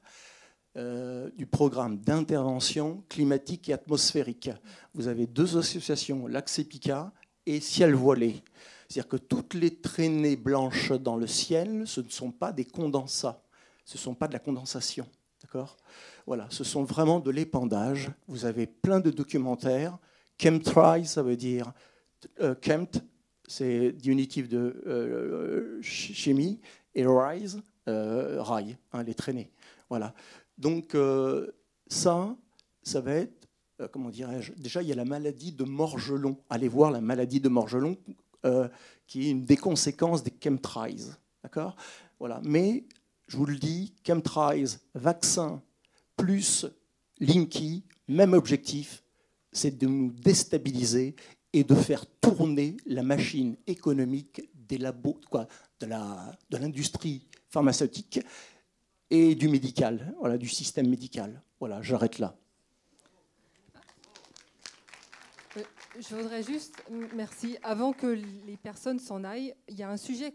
[0.78, 4.50] euh, du programme d'intervention climatique et atmosphérique.
[4.94, 7.14] Vous avez deux associations, l'Axepica
[7.46, 8.44] et Ciel Voilé.
[8.90, 13.42] C'est-à-dire que toutes les traînées blanches dans le ciel, ce ne sont pas des condensats,
[13.86, 15.08] ce ne sont pas de la condensation.
[15.42, 15.78] D'accord?
[16.28, 18.12] Voilà, ce sont vraiment de l'épandage.
[18.28, 19.98] Vous avez plein de documentaires.
[20.38, 21.72] Chemtry, ça veut dire
[22.42, 23.02] euh, chemt,
[23.48, 26.60] c'est diminutif de euh, chimie,
[26.96, 29.52] et rise, euh, rail, hein, les traînées.
[29.90, 30.14] Voilà.
[30.58, 30.96] Donc
[31.88, 32.36] ça,
[32.82, 33.48] ça va être,
[33.92, 36.38] comment dirais-je, déjà il y a la maladie de Morgelon.
[36.50, 37.98] Allez voir la maladie de Morgelon,
[39.06, 41.12] qui est une des conséquences des chemtrails.
[41.44, 41.76] D'accord?
[42.20, 42.42] Voilà.
[42.44, 42.86] Mais
[43.28, 45.62] je vous le dis, chemtrails, vaccin,
[46.16, 46.66] plus
[47.20, 49.04] Linky, même objectif,
[49.52, 51.16] c'est de nous déstabiliser
[51.54, 55.48] et de faire tourner la machine économique des labos, quoi,
[55.80, 58.20] de l'industrie pharmaceutique
[59.10, 61.42] et du médical, voilà, du système médical.
[61.60, 62.36] Voilà, j'arrête là.
[65.58, 65.62] Euh,
[65.98, 70.34] je voudrais juste, merci, avant que les personnes s'en aillent, il y a un sujet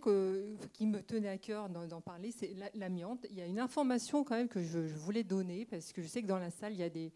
[0.73, 3.27] qui me tenait à cœur d'en parler, c'est l'amiante.
[3.31, 6.23] Il y a une information quand même que je, voulais donner, parce que je sais
[6.23, 7.13] que dans la salle, il y a des,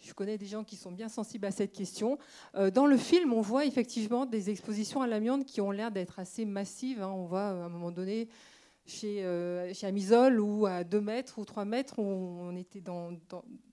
[0.00, 2.18] je connais des gens qui sont bien sensibles à cette question.
[2.54, 6.18] Euh, dans le film, on voit effectivement des expositions à l'amiante qui ont l'air d'être
[6.18, 7.02] assez massives.
[7.02, 7.10] Hein.
[7.10, 8.28] On voit à un moment donné
[8.86, 13.12] chez, euh, chez Amisol où à 2 mètres ou 3 mètres, on, était dans,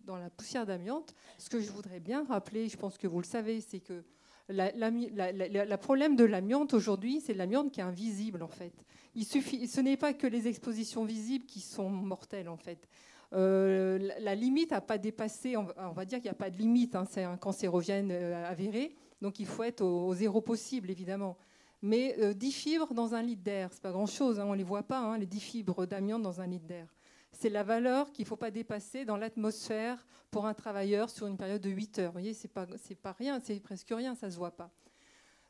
[0.05, 1.13] dans, la poussière d'amiante.
[1.37, 4.03] Ce que je voudrais bien rappeler, je pense que vous le savez, c'est que
[4.49, 8.73] le problème de l'amiante aujourd'hui, c'est l'amiante qui est invisible en fait.
[9.15, 12.89] Il suffit, ce n'est pas que les expositions visibles qui sont mortelles en fait.
[13.33, 16.95] Euh, la limite n'a pas dépassé, on va dire qu'il n'y a pas de limite,
[16.95, 21.37] hein, c'est un cancérogène euh, avéré, donc il faut être au, zéro possible, évidemment.
[21.81, 24.63] Mais 10 euh, fibres dans un litre d'air, c'est pas grand-chose, hein, on ne les
[24.63, 26.93] voit pas, hein, les 10 fibres d'amiante dans un litre d'air.
[27.31, 31.37] C'est la valeur qu'il ne faut pas dépasser dans l'atmosphère pour un travailleur sur une
[31.37, 32.11] période de 8 heures.
[32.11, 32.67] Vous voyez, ce n'est pas,
[33.01, 34.71] pas rien, c'est presque rien, ça ne se voit pas.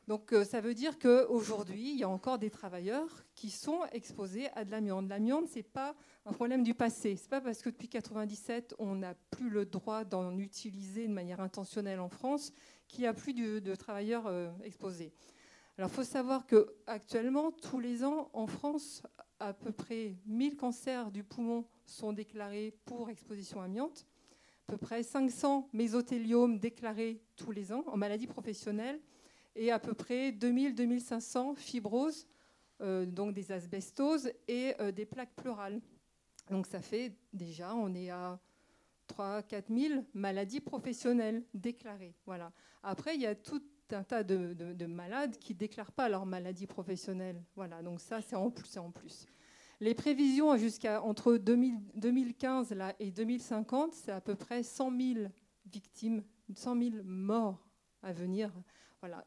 [0.06, 4.48] Donc euh, ça veut dire qu'aujourd'hui, il y a encore des travailleurs qui sont exposés
[4.54, 5.08] à de l'amiante.
[5.08, 5.94] L'amiante, ce n'est pas
[6.26, 7.16] un problème du passé.
[7.16, 11.12] Ce n'est pas parce que depuis 1997, on n'a plus le droit d'en utiliser de
[11.12, 12.52] manière intentionnelle en France
[12.86, 15.12] qu'il n'y a plus de, travailleurs euh, exposés.
[15.78, 19.02] Alors il faut savoir qu'actuellement, tous les ans, en France,
[19.40, 24.06] à peu près 1000 cancers du poumon sont déclarés pour exposition amiante,
[24.68, 29.00] à peu près 500 mésothéliomes déclarés tous les ans en maladie professionnelle
[29.56, 32.26] et à peu près 2000-2500 fibroses,
[32.80, 35.80] euh, donc des asbestoses et euh, des plaques pleurales.
[36.50, 38.38] Donc ça fait déjà, on est à
[39.08, 42.14] 3-4 000 maladies professionnelles déclarées.
[42.26, 42.52] Voilà.
[42.82, 46.66] Après, il y a tout un tas de, malades qui ne déclarent pas leur maladie
[46.66, 47.42] professionnelle.
[47.54, 48.76] Voilà, donc ça, c'est en plus.
[48.76, 49.26] En plus.
[49.80, 55.28] Les prévisions jusqu'à entre 2015 là, et 2050, c'est à peu près 100 000
[55.66, 56.22] victimes,
[56.54, 57.66] 100 000 morts
[58.02, 58.50] à venir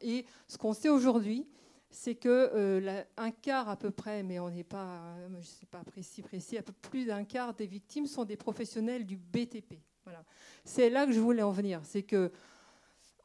[0.00, 1.46] et ce qu'on sait aujourd'hui,
[1.90, 5.66] c'est que euh, un quart à peu près, mais on n'est pas, euh, je sais
[5.66, 9.80] pas précis, précis, un peu plus d'un quart des victimes sont des professionnels du BTP.
[10.04, 10.24] Voilà.
[10.64, 12.30] C'est là que je voulais en venir, c'est que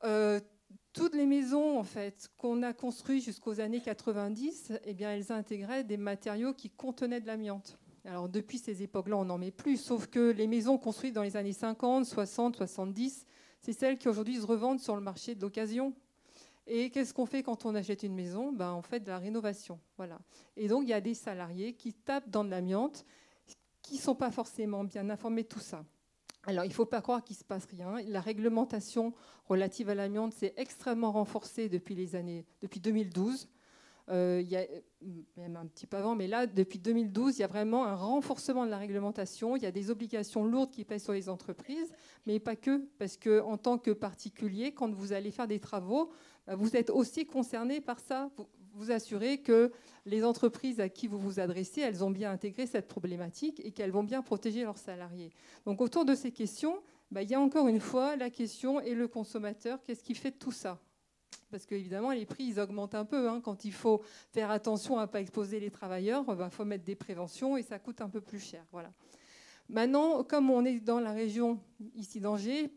[0.03, 0.39] euh,
[0.93, 5.83] toutes les maisons en fait qu'on a construites jusqu'aux années 90, eh bien, elles intégraient
[5.83, 7.77] des matériaux qui contenaient de l'amiante.
[8.05, 11.37] Alors depuis ces époques-là, on n'en met plus, sauf que les maisons construites dans les
[11.37, 13.25] années 50, 60, 70,
[13.61, 15.93] c'est celles qui aujourd'hui se revendent sur le marché de l'occasion.
[16.65, 18.51] Et qu'est-ce qu'on fait quand on achète une maison?
[18.51, 19.79] Ben, On fait de la rénovation.
[19.97, 20.19] Voilà.
[20.55, 23.05] Et donc, il y a des salariés qui tapent dans de l'amiante,
[23.81, 25.83] qui ne sont pas forcément bien informés de tout ça.
[26.45, 28.01] Alors, il ne faut pas croire qu'il ne se passe rien.
[28.07, 29.13] La réglementation
[29.45, 33.47] relative à l'amiante s'est extrêmement renforcée depuis, les années, depuis 2012.
[34.09, 34.65] Euh, il y a,
[35.37, 38.65] même un petit peu avant, mais là, depuis 2012, il y a vraiment un renforcement
[38.65, 39.55] de la réglementation.
[39.55, 41.91] Il y a des obligations lourdes qui pèsent sur les entreprises,
[42.25, 46.11] mais pas que, parce qu'en tant que particulier, quand vous allez faire des travaux,
[46.47, 48.29] bah, vous êtes aussi concerné par ça.
[48.35, 49.71] Vous vous assurez que
[50.05, 53.91] les entreprises à qui vous vous adressez, elles ont bien intégré cette problématique et qu'elles
[53.91, 55.31] vont bien protéger leurs salariés.
[55.65, 56.81] Donc autour de ces questions,
[57.11, 60.31] bah, il y a encore une fois la question et le consommateur, qu'est-ce qui fait
[60.31, 60.81] de tout ça?
[61.51, 63.29] Parce qu'évidemment, les prix, ils augmentent un peu.
[63.29, 63.41] Hein.
[63.43, 66.83] Quand il faut faire attention à ne pas exposer les travailleurs, il bah, faut mettre
[66.83, 68.65] des préventions et ça coûte un peu plus cher.
[68.71, 68.91] Voilà.
[69.69, 71.59] Maintenant, comme on est dans la région
[71.95, 72.69] ici d'Angers,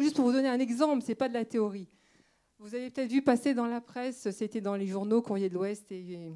[0.00, 1.88] juste pour vous donner un exemple, ce n'est pas de la théorie.
[2.58, 5.90] Vous avez peut-être vu passer dans la presse, c'était dans les journaux Courrier de l'Ouest
[5.92, 6.32] et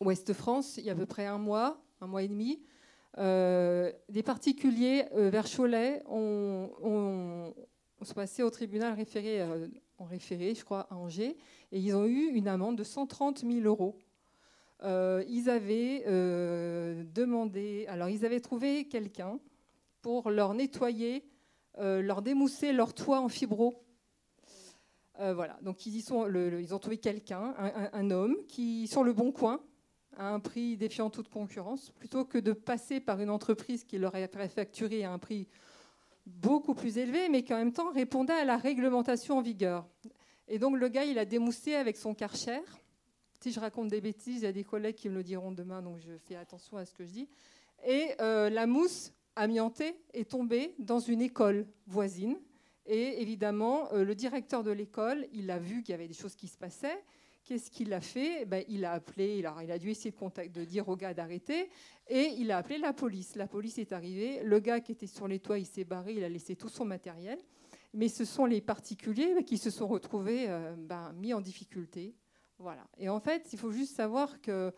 [0.00, 2.62] Ouest France, il y a à peu près un mois, un mois et demi,
[3.18, 7.54] euh, des particuliers euh, vers Cholet ont, ont,
[8.02, 9.68] sont passés au tribunal référé, euh,
[10.04, 11.36] référé, je crois, à Angers,
[11.70, 13.96] et ils ont eu une amende de 130 000 euros.
[14.82, 16.04] ils avaient
[17.14, 19.38] demandé, alors ils avaient trouvé quelqu'un
[20.02, 21.24] pour leur nettoyer,
[21.78, 23.82] euh, leur démousser leur toit en fibro.
[25.20, 27.54] Euh, voilà, donc ils, y sont, ils ont trouvé quelqu'un,
[27.92, 29.60] un, homme, qui, sur le bon coin,
[30.16, 34.14] à un prix défiant toute concurrence, plutôt que de passer par une entreprise qui leur
[34.14, 35.48] aurait facturé à un prix
[36.26, 39.86] beaucoup plus élevé, mais qui en même temps répondait à la réglementation en vigueur.
[40.48, 42.60] Et donc le gars, il a démoussé avec son karcher.
[43.40, 45.82] Si je raconte des bêtises, il y a des collègues qui me le diront demain,
[45.82, 47.28] donc je fais attention à ce que je dis.
[47.84, 52.36] Et euh, la mousse amiantée est tombée dans une école voisine.
[52.86, 56.36] Et évidemment, euh, le directeur de l'école, il a vu qu'il y avait des choses
[56.36, 57.02] qui se passaient.
[57.44, 58.44] Qu'est-ce qu'il a fait?
[58.44, 61.70] Ben, Il a appelé, il a, dû essayer de, de dire au gars d'arrêter,
[62.08, 63.34] et il a appelé la police.
[63.36, 66.24] La police est arrivée, le gars qui était sur les toits, il s'est barré, il
[66.24, 67.38] a laissé tout son matériel.
[67.94, 72.14] Mais ce sont les particuliers qui se sont retrouvés euh, ben, mis en difficulté.
[72.58, 72.86] Voilà.
[72.96, 74.72] Et en fait, il faut juste savoir que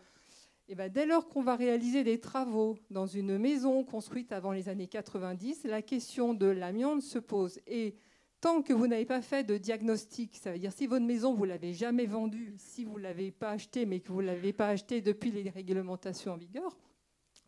[0.67, 4.67] eh ben, dès lors qu'on va réaliser des travaux dans une maison construite avant les
[4.67, 7.59] années 90, la question de l'amiante se pose.
[8.41, 11.45] Tant que vous n'avez pas fait de diagnostic, ça veut dire si votre maison, vous
[11.45, 14.53] ne l'avez jamais vendue, si vous ne l'avez pas achetée, mais que vous ne l'avez
[14.53, 16.77] pas achetée depuis les réglementations en vigueur,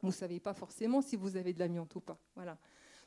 [0.02, 2.20] vous ne savez pas forcément si vous avez de l'amiante ou pas.
[2.36, 2.58] Voilà.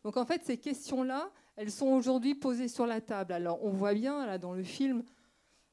[0.02, 3.32] Donc en fait, ces questions-là, elles sont aujourd'hui posées sur la table.
[3.32, 5.04] Alors on voit bien là dans le film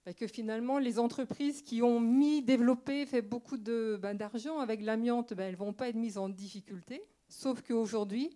[0.05, 5.33] bah, que finalement, les entreprises qui ont mis, développé, fait beaucoup ben, d'argent avec l'amiante,
[5.33, 7.03] ben, elles ne vont pas être mises en difficulté.
[7.29, 8.29] Sauf qu'aujourd'hui,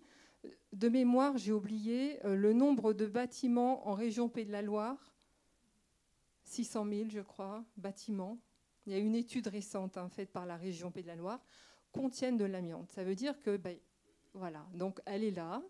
[0.72, 5.14] de mémoire, j'ai oublié euh, le nombre de bâtiments en région Pays de la Loire.
[6.44, 8.38] 600 000, je crois, bâtiments.
[8.86, 11.40] Il y a une étude récente hein, faite par la région Pays de la Loire
[11.92, 12.90] contiennent de l'amiante.
[12.90, 13.76] Ça veut dire que, ben,
[14.34, 15.62] voilà, donc elle est là.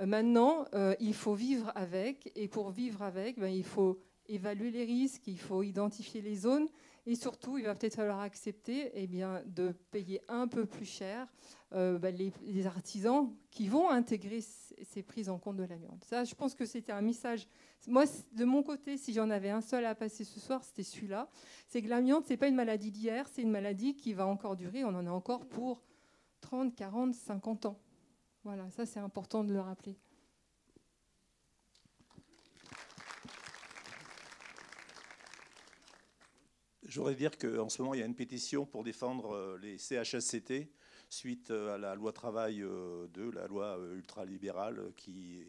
[0.00, 4.84] Euh, maintenant, euh, il faut vivre avec, et pour vivre avec, il faut évaluer les
[4.84, 6.68] risques, il faut identifier les zones
[7.04, 11.26] et surtout, il va peut-être falloir accepter eh bien, de payer un peu plus cher
[11.72, 16.04] euh, bah, les, artisans qui vont intégrer ces prises en compte de l'amiante.
[16.04, 17.48] Ça, je pense que c'était un message.
[17.88, 21.28] Moi, de mon côté, si j'en avais un seul à passer ce soir, c'était celui-là.
[21.66, 24.54] C'est que l'amiante, ce n'est pas une maladie d'hier, c'est une maladie qui va encore
[24.54, 24.84] durer.
[24.84, 25.82] On en a encore pour
[26.40, 27.80] 30, 40, 50 ans.
[28.44, 29.96] Voilà, ça c'est important de le rappeler.
[36.92, 39.78] Je voudrais dire qu'en ce moment, il y a une pétition pour défendre euh, les
[39.78, 40.68] CHSCT
[41.08, 45.42] suite euh, à la loi travail 2, euh, la loi ultralibérale qui,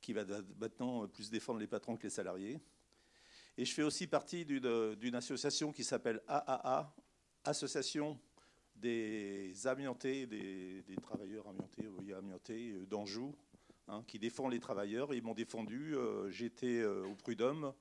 [0.00, 0.24] qui va
[0.58, 2.58] maintenant plus défendre les patrons que les salariés.
[3.56, 6.92] Et je fais aussi partie d'une association qui s'appelle AAA,
[7.44, 8.18] Association
[8.74, 13.36] des amiantés, des, travailleurs amiantés, oui, amiantés d'Anjou,
[13.86, 15.14] hein, qui défend les travailleurs.
[15.14, 15.94] Ils m'ont défendu.
[16.30, 17.72] J'étais au Prud'homme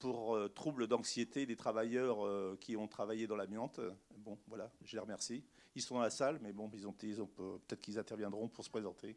[0.00, 3.80] pour euh, troubles d'anxiété des travailleurs euh, qui ont travaillé dans l'amiante.
[4.16, 5.44] Bon, voilà, je les remercie.
[5.76, 8.70] Ils sont dans la salle, mais bon, ils ont, ont peut-être qu'ils interviendront pour se
[8.70, 9.16] présenter.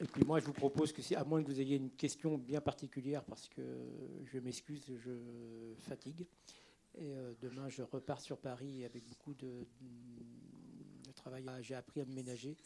[0.00, 2.38] Et puis moi, je vous propose que, si, à moins que vous ayez une question
[2.38, 3.62] bien particulière, parce que
[4.24, 6.26] je m'excuse, je fatigue.
[6.96, 9.66] Et euh, demain, je repars sur Paris avec beaucoup de,
[11.04, 11.44] de travail.
[11.60, 12.56] J'ai appris à me ménager.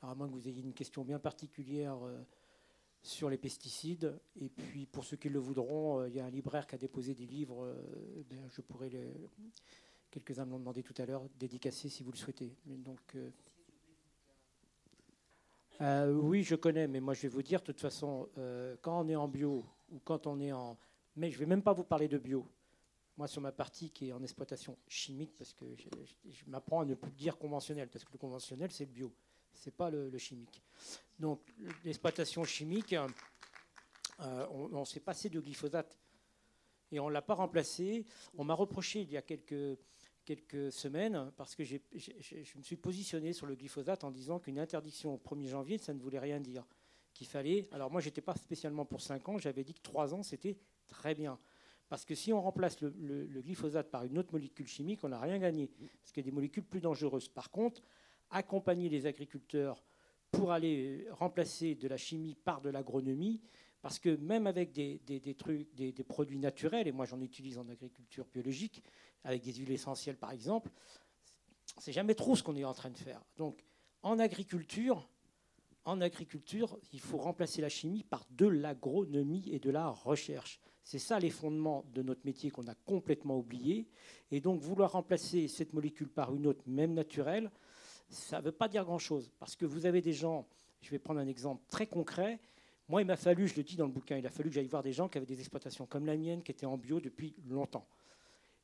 [0.00, 1.98] Alors, à moins que vous ayez une question bien particulière
[3.04, 4.18] sur les pesticides.
[4.40, 6.78] Et puis, pour ceux qui le voudront, euh, il y a un libraire qui a
[6.78, 7.62] déposé des livres.
[7.64, 9.12] Euh, je pourrais les,
[10.10, 12.56] quelques-uns me l'ont demandé tout à l'heure, dédicacés si vous le souhaitez.
[12.64, 13.16] Donc,
[15.80, 18.28] euh, oui, je connais, mais moi je vais vous dire, de toute façon,
[18.80, 20.78] quand on est en bio ou quand on est en.
[21.16, 22.46] Mais je ne vais même pas vous parler de bio.
[23.16, 26.94] Moi, sur ma partie qui est en exploitation chimique, parce que je m'apprends à ne
[26.94, 29.12] plus dire conventionnel, parce que le conventionnel, c'est le bio
[29.54, 30.62] c'est pas le, chimique.
[31.18, 31.40] Donc
[31.84, 32.94] l'exploitation chimique,
[34.20, 35.98] euh, on, s'est passé de glyphosate
[36.92, 38.06] et on l'a pas remplacé.
[38.36, 39.78] On m'a reproché il y a quelques,
[40.24, 41.78] quelques semaines parce que je
[42.56, 46.00] me suis positionné sur le glyphosate en disant qu'une interdiction au 1er janvier, ça ne
[46.00, 46.64] voulait rien dire.
[47.12, 47.68] Qu'il fallait.
[47.70, 50.56] Alors moi, j'étais pas spécialement pour 5 ans, j'avais dit que 3 ans, c'était
[50.88, 51.38] très bien.
[51.88, 55.38] Parce que si on remplace le glyphosate par une autre molécule chimique, on n'a rien
[55.38, 55.68] gagné.
[56.00, 57.28] Parce qu'il y a des molécules plus dangereuses.
[57.28, 57.82] Par contre,
[58.34, 59.82] accompagner les agriculteurs
[60.30, 63.40] pour aller remplacer de la chimie par de l'agronomie,
[63.80, 68.26] parce que même avec des, trucs, des, produits naturels, et moi j'en utilise en agriculture
[68.32, 68.82] biologique,
[69.22, 70.70] avec des huiles essentielles par exemple,
[71.78, 73.22] c'est jamais trop ce qu'on est en train de faire.
[73.36, 73.64] Donc
[74.02, 75.08] en agriculture,
[75.84, 80.60] en agriculture, il faut remplacer la chimie par de l'agronomie et de la recherche.
[80.82, 83.88] C'est ça les fondements de notre métier qu'on a complètement oublié.
[84.30, 87.50] Et donc vouloir remplacer cette molécule par une autre, même naturelle,
[88.14, 89.30] ça ne veut pas dire grand-chose.
[89.38, 90.46] Parce que vous avez des gens,
[90.80, 92.40] je vais prendre un exemple très concret.
[92.88, 94.66] Moi, il m'a fallu, je le dis dans le bouquin, il a fallu que j'aille
[94.66, 97.34] voir des gens qui avaient des exploitations comme la mienne, qui étaient en bio depuis
[97.48, 97.86] longtemps.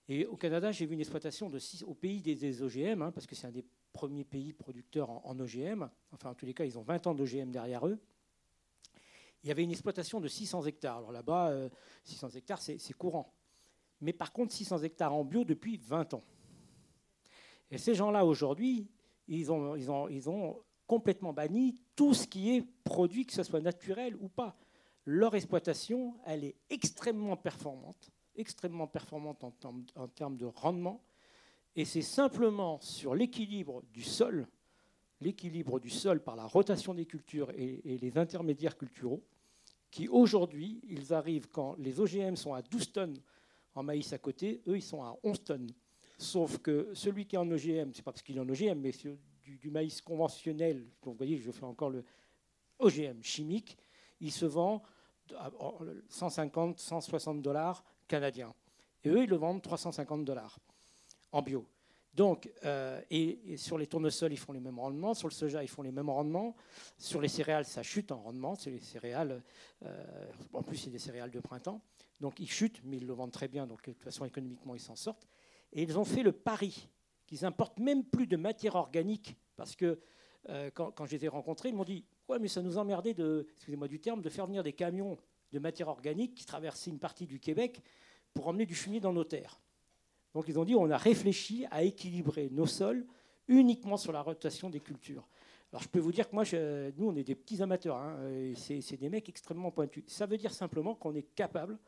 [0.09, 3.27] Et au Canada, j'ai vu une exploitation de six, au pays des, OGM, hein, parce
[3.27, 5.89] que c'est un des premier pays producteur en, OGM.
[6.13, 7.99] Enfin, en tous les cas, ils ont 20 ans d'OGM derrière eux.
[9.43, 10.99] Il y avait une exploitation de 600 hectares.
[10.99, 11.69] Alors là-bas,
[12.05, 13.33] 600 euh, hectares, c'est courant.
[14.01, 16.25] Mais par contre, 600 hectares en bio depuis 20 ans.
[17.71, 18.89] Et ces gens-là, aujourd'hui,
[19.29, 24.57] ils ont, complètement banni tout ce qui est produit, que ce soit naturel ou pas.
[25.05, 31.01] Leur exploitation, elle est extrêmement performante, extrêmement performante en termes de rendement.
[31.77, 34.49] Et c'est simplement sur l'équilibre du sol,
[35.21, 39.23] l'équilibre du sol par la rotation des cultures et, les intermédiaires culturaux,
[39.91, 43.19] qui aujourd'hui, ils arrivent quand les OGM sont à 12 tonnes
[43.75, 45.71] en maïs à côté, eux, ils sont à 11 tonnes.
[46.21, 48.93] Sauf que celui qui est en OGM, c'est pas parce qu'il est en OGM, mais
[49.43, 52.05] du, du, maïs conventionnel, donc vous voyez, je fais encore le
[52.79, 53.79] OGM chimique,
[54.21, 54.83] il se vend
[55.39, 55.51] à
[56.11, 58.53] 150, 160 dollars canadiens.
[59.03, 60.59] Et eux, ils le vendent 350 dollars
[61.33, 61.67] en bio.
[62.13, 65.15] Donc, euh, et, sur les tournesols, ils font les mêmes rendements.
[65.15, 66.55] Sur le soja, ils font les mêmes rendements.
[66.99, 68.55] Sur les céréales, ça chute en rendement.
[68.57, 69.43] C'est les céréales,
[69.87, 71.81] euh, en plus, c'est des céréales de printemps.
[72.21, 73.67] Donc, ils chutent, mais ils le vendent très bien.
[73.67, 75.27] Donc, de toute façon, économiquement, ils s'en sortent.
[75.73, 76.89] Et ils ont fait le pari
[77.27, 79.37] qu'ils importent même plus de matière organique.
[79.57, 80.01] Parce que
[80.49, 83.15] euh, quand, quand, je les ai rencontrés, ils m'ont dit Ouais, mais ça nous emmerdait
[83.15, 85.19] de, excusez-moi du terme, de faire venir des camions
[85.53, 87.83] de matière organique qui traversaient une partie du Québec
[88.35, 89.61] pour emmener du fumier dans nos terres.
[90.35, 93.05] Donc ils ont dit on a réfléchi à équilibrer nos sols
[93.49, 95.27] uniquement sur la rotation des cultures.
[95.73, 96.45] Alors je peux vous dire que moi,
[96.97, 97.97] nous, on est des petits amateurs.
[97.97, 98.17] Hein,
[98.55, 100.05] c'est des mecs extrêmement pointus.
[100.07, 101.79] Ça veut dire simplement qu'on est capable,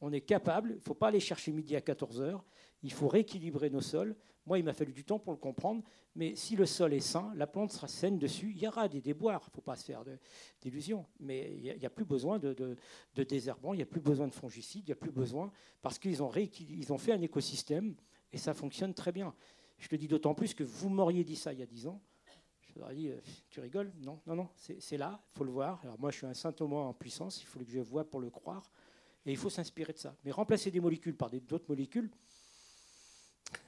[0.00, 2.44] on est capable, il ne faut pas aller chercher midi à 14 heures,
[2.82, 4.16] il faut rééquilibrer nos sols.
[4.46, 5.82] Moi, il m'a fallu du temps pour le comprendre,
[6.14, 8.52] mais si le sol est sain, la plante sera saine dessus.
[8.54, 10.04] Il y aura des déboires, il ne faut pas se faire
[10.60, 14.28] d'illusions, mais il n'y a, plus besoin de, de, désherbants, il n'y a plus besoin
[14.28, 16.30] de fongicides, il n'y a plus besoin, parce qu'ils ont,
[16.98, 17.96] fait un écosystème
[18.32, 19.34] et ça fonctionne très bien.
[19.78, 22.00] Je te dis d'autant plus que vous m'auriez dit ça il y a 10 ans.
[22.74, 23.20] Je leur ai dit, euh,
[23.50, 23.92] tu rigoles?
[24.00, 25.80] Non, non, non, c'est là, il faut le voir.
[25.84, 28.20] Alors moi, je suis un saint Thomas en puissance, il faut que je vois pour
[28.20, 28.70] le croire,
[29.26, 30.14] et il faut s'inspirer de ça.
[30.24, 32.10] Mais remplacer des molécules par d'autres molécules,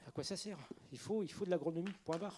[0.07, 0.57] à quoi ça sert?
[0.91, 2.35] Il faut, il faut de l'agronomie, point barre.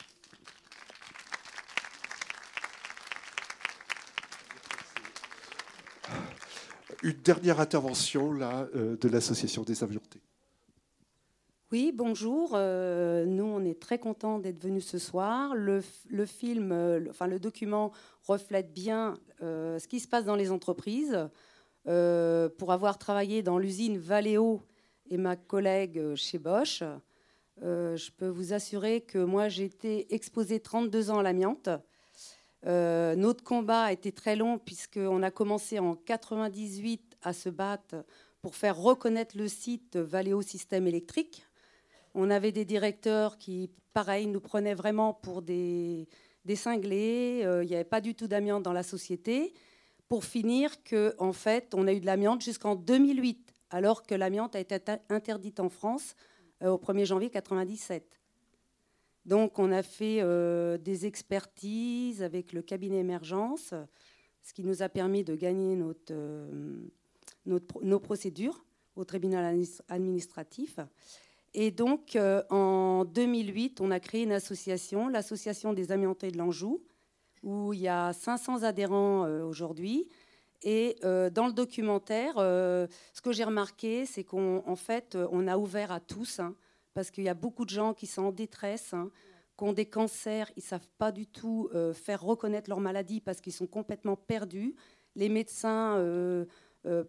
[7.01, 10.21] Une dernière intervention là, euh, de l'Association des aviantés.
[11.71, 12.53] Oui, bonjour.
[12.55, 15.55] Euh, nous, on est très contents d'être venus ce soir.
[15.55, 15.81] Le,
[16.25, 17.91] film, euh, enfin le document
[18.23, 21.29] reflète bien ce qui se passe dans les entreprises.
[21.85, 24.61] Pour avoir travaillé dans l'usine Valeo
[25.09, 26.83] et ma collègue chez Bosch,
[27.63, 31.69] euh, je peux vous assurer que moi, j'ai été exposée 32 ans à l'amiante.
[32.65, 38.03] Euh, notre combat a été très long puisqu'on a commencé en 98 à se battre
[38.41, 41.45] pour faire reconnaître le site Valeo Système électrique.
[42.15, 46.07] On avait des directeurs qui, pareil, nous prenaient vraiment pour des,
[46.45, 47.41] des cinglés.
[47.43, 49.53] Euh, il n'y avait pas du tout d'amiante dans la société.
[50.09, 54.55] Pour finir, que, en fait, on a eu de l'amiante jusqu'en 2008, alors que l'amiante
[54.55, 54.75] a été
[55.09, 56.15] interdite en France
[56.63, 58.19] euh, au 1er janvier 1997.
[59.25, 63.75] Donc on a fait euh, des expertises avec le cabinet émergence,
[64.41, 65.77] ce qui nous a permis de gagner
[66.09, 66.87] euh,
[67.45, 70.79] nos procédures au tribunal administratif.
[71.53, 72.17] Et donc
[72.49, 76.81] en 2008, on a créé une association, l'association des amiantés de l'Anjou,
[77.43, 80.07] où il y a 500 adhérents aujourd'hui.
[80.63, 85.47] Et euh, dans le documentaire, euh, ce que j'ai remarqué, c'est qu'en fait, euh, on
[85.47, 86.55] a ouvert à tous, hein,
[86.93, 89.09] parce qu'il y a beaucoup de gens qui sont en détresse, hein,
[89.57, 93.41] qui ont des cancers, ils ne savent pas du tout faire reconnaître leur maladie parce
[93.41, 94.73] qu'ils sont complètement perdus.
[95.17, 96.01] Les médecins,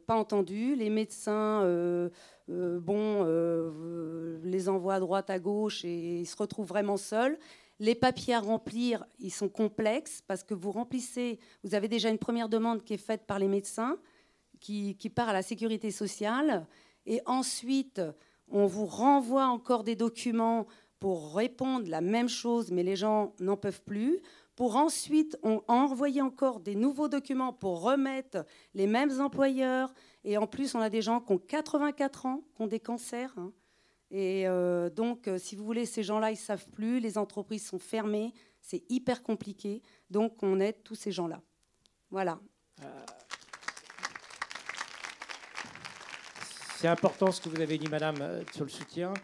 [0.06, 0.74] pas entendus.
[0.74, 2.10] Les médecins,
[2.48, 3.24] bon,
[4.42, 7.38] les envoient à droite, à gauche et ils se retrouvent vraiment seuls.
[7.80, 12.18] Les papiers à remplir, ils sont complexes parce que vous remplissez, vous avez déjà une
[12.18, 13.96] première demande qui est faite par les médecins,
[14.60, 16.66] qui, part à la sécurité sociale,
[17.06, 18.02] et ensuite
[18.48, 20.66] on vous renvoie encore des documents
[20.98, 24.20] pour répondre la même chose, mais les gens n'en peuvent plus.
[24.56, 29.94] Pour ensuite on envoyer encore des nouveaux documents pour remettre les mêmes employeurs.
[30.24, 33.32] Et en plus, on a des gens qui ont 84 ans, qui ont des cancers.
[33.38, 33.52] Hein.
[34.10, 37.66] Et euh, donc, euh, si vous voulez, ces gens-là, ils ne savent plus, les entreprises
[37.66, 39.82] sont fermées, c'est hyper compliqué.
[40.10, 41.40] Donc, on aide tous ces gens-là.
[42.10, 42.40] Voilà.
[42.82, 43.04] Euh,
[46.76, 49.14] c'est important ce que vous avez dit, madame, sur le soutien.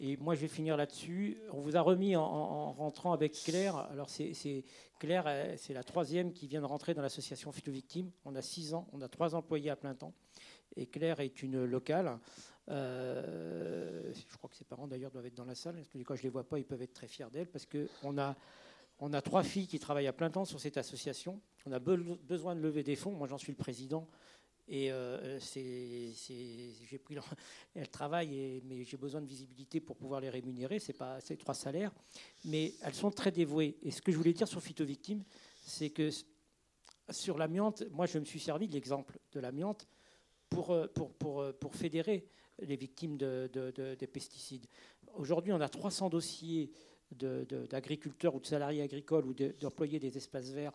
[0.00, 1.38] Et moi, je vais finir là-dessus.
[1.52, 3.76] On vous a remis en, rentrant avec Claire.
[3.92, 4.64] Alors, c'est
[4.98, 8.10] Claire, c'est la troisième qui vient de rentrer dans l'association Phyto-Victimes.
[8.24, 10.14] On a six ans, on a trois employés à plein temps.
[10.74, 12.18] Et Claire est une locale.
[12.68, 15.82] Euh, je crois que ses parents, d'ailleurs, doivent être dans la salle.
[16.04, 18.36] Quand je les vois pas, ils peuvent être très fiers d'elle parce qu'on a,
[18.98, 21.40] on a trois filles qui travaillent à plein temps sur cette association.
[21.66, 23.12] On a besoin de lever des fonds.
[23.12, 24.08] Moi, j'en suis le président.
[24.68, 27.16] Et euh, j'ai pris,
[27.74, 30.78] elles travaillent, mais j'ai besoin de visibilité pour pouvoir les rémunérer.
[30.78, 31.92] C'est pas ces trois salaires,
[32.44, 33.76] mais elles sont très dévouées.
[33.82, 35.24] Et ce que je voulais dire sur Phyto Victime,
[35.64, 36.10] c'est que
[37.10, 39.88] sur l'amiante, moi je me suis servi de l'exemple de l'amiante
[40.48, 42.26] pour, euh, pour, pour, euh, pour, fédérer
[42.66, 44.66] les victimes de, des pesticides.
[45.14, 46.70] Aujourd'hui, on a 300 dossiers
[47.10, 50.72] d'agriculteurs ou de salariés agricoles ou d'employés des espaces verts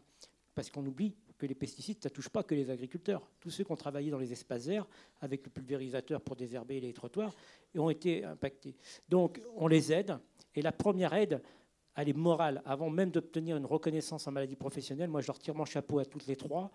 [0.53, 3.21] parce qu'on oublie que les pesticides, ça ne touche pas que les agriculteurs.
[3.39, 4.87] Tous ceux qui ont travaillé dans les espaces verts
[5.21, 7.33] avec le pulvérisateur pour désherber les trottoirs
[7.75, 8.75] ont été impactés.
[9.07, 10.17] Donc on les aide.
[10.55, 11.41] Et la première aide,
[11.95, 12.61] elle est morale.
[12.65, 16.25] Avant même d'obtenir une reconnaissance en maladie professionnelle, moi je retire mon chapeau à toutes
[16.25, 16.71] les trois.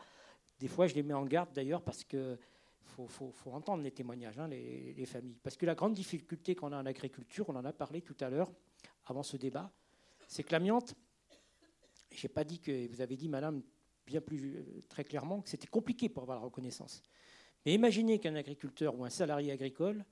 [0.60, 2.38] Des fois, je les mets en garde d'ailleurs parce que
[2.84, 5.38] faut, faut, entendre les témoignages, hein, les, les, familles.
[5.42, 8.28] Parce que la grande difficulté qu'on a en agriculture, on en a parlé tout à
[8.28, 8.50] l'heure,
[9.06, 9.72] avant ce débat,
[10.28, 10.94] c'est que l'amiante,
[12.10, 13.62] je n'ai pas dit que vous avez dit, madame,
[14.06, 17.02] bien plus euh, très clairement que c'était compliqué pour avoir la reconnaissance.
[17.64, 20.04] Mais imaginez qu'un agriculteur ou un salarié agricole,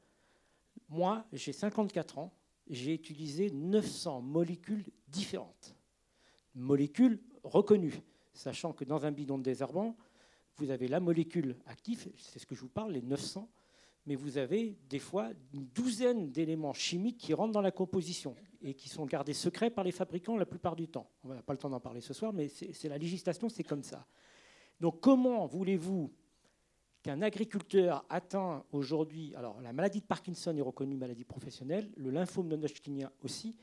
[0.89, 2.33] moi, j'ai 54 ans,
[2.69, 5.75] j'ai utilisé 900 molécules différentes.
[6.55, 8.01] Molécules reconnues,
[8.33, 9.97] sachant que dans un bidon de désherbant,
[10.57, 13.49] vous avez la molécule active, c'est ce que je vous parle, les 900,
[14.07, 18.75] mais vous avez des fois une douzaine d'éléments chimiques qui rentrent dans la composition et
[18.75, 21.09] qui sont gardés secrets par les fabricants la plupart du temps.
[21.25, 23.83] On n'a pas le temps d'en parler ce soir, mais c'est la législation, c'est comme
[23.83, 24.07] ça.
[24.81, 26.13] Donc comment voulez-vous
[27.03, 32.49] qu'un agriculteur atteint aujourd'hui, alors la maladie de Parkinson est reconnue maladie professionnelle, le lymphome
[32.49, 33.57] non-Hodgkinien aussi,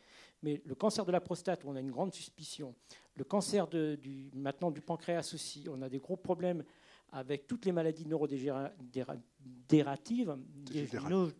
[0.44, 2.76] mais le cancer de la prostate, on a une grande suspicion,
[3.16, 6.64] le cancer du, maintenant du pancréas aussi, on a des gros problèmes
[7.12, 10.38] avec toutes les maladies neurodégénératives,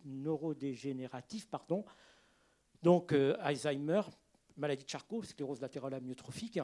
[0.04, 1.84] neurodégénératives pardon.
[2.82, 4.02] donc euh, Alzheimer,
[4.56, 6.58] maladie de Charcot, sclérose latérale amyotrophique,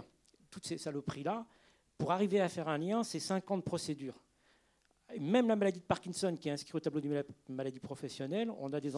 [0.50, 1.46] toutes ces saloperies-là,
[1.98, 4.23] pour arriver à faire un lien, c'est 50 procédures.
[5.20, 8.80] Même la maladie de Parkinson, qui est inscrite au tableau des maladies professionnelles, on a
[8.80, 8.92] des,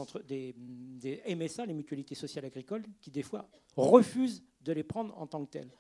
[1.37, 5.51] MSA, les mutualités sociales agricoles, qui des fois refusent de les prendre en tant que
[5.51, 5.71] telles.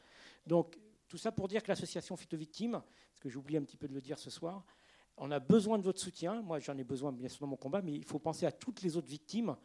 [0.47, 0.79] Donc
[1.09, 4.01] tout ça pour dire que l'association Phyto-Victimes, parce que j'oublie un petit peu de le
[4.01, 4.65] dire ce soir,
[5.17, 6.43] on a besoin de votre soutien.
[6.43, 8.83] Moi, j'en ai besoin bien sûr dans mon combat, mais il faut penser à toutes
[8.83, 9.57] les autres victimes,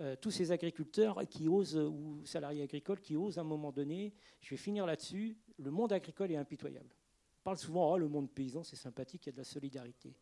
[0.00, 4.12] euh, tous ces agriculteurs qui osent, ou salariés agricoles qui osent à un moment donné.
[4.40, 5.36] Je vais finir là-dessus.
[5.58, 6.97] Le monde agricole est impitoyable.
[7.48, 10.14] Parle souvent, oh, le monde paysan, c'est sympathique, il y a de la solidarité.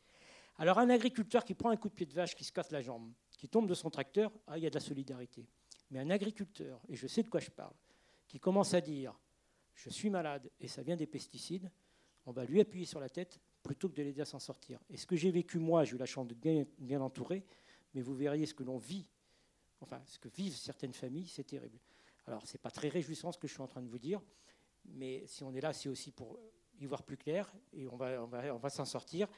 [0.59, 2.81] Alors, un agriculteur qui prend un coup de pied de vache, qui se casse la
[2.81, 5.45] jambe, qui tombe de son tracteur, ah, il y a de la solidarité.
[5.91, 7.75] Mais un agriculteur, et je sais de quoi je parle,
[8.29, 9.19] qui commence à dire
[9.75, 11.69] je suis malade et ça vient des pesticides,
[12.27, 14.79] on va lui appuyer sur la tête plutôt que de l'aider à s'en sortir.
[14.89, 17.45] Et ce que j'ai vécu moi, j'ai eu la chance d'être bien, bien entouré,
[17.93, 19.11] mais vous verriez ce que l'on vit,
[19.81, 21.81] enfin ce que vivent certaines familles, c'est terrible.
[22.29, 24.23] Alors ce n'est pas très réjouissant ce que je suis en train de vous dire,
[24.85, 26.39] mais si on est là, c'est aussi pour
[26.81, 29.29] y voir plus clair et on va, s'en sortir.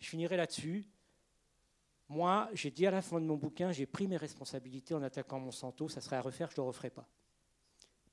[0.00, 0.86] Je finirai là-dessus.
[2.08, 5.40] Moi, j'ai dit à la fin de mon bouquin, j'ai pris mes responsabilités en attaquant
[5.40, 7.08] Monsanto, ça serait à refaire, je ne le referai pas.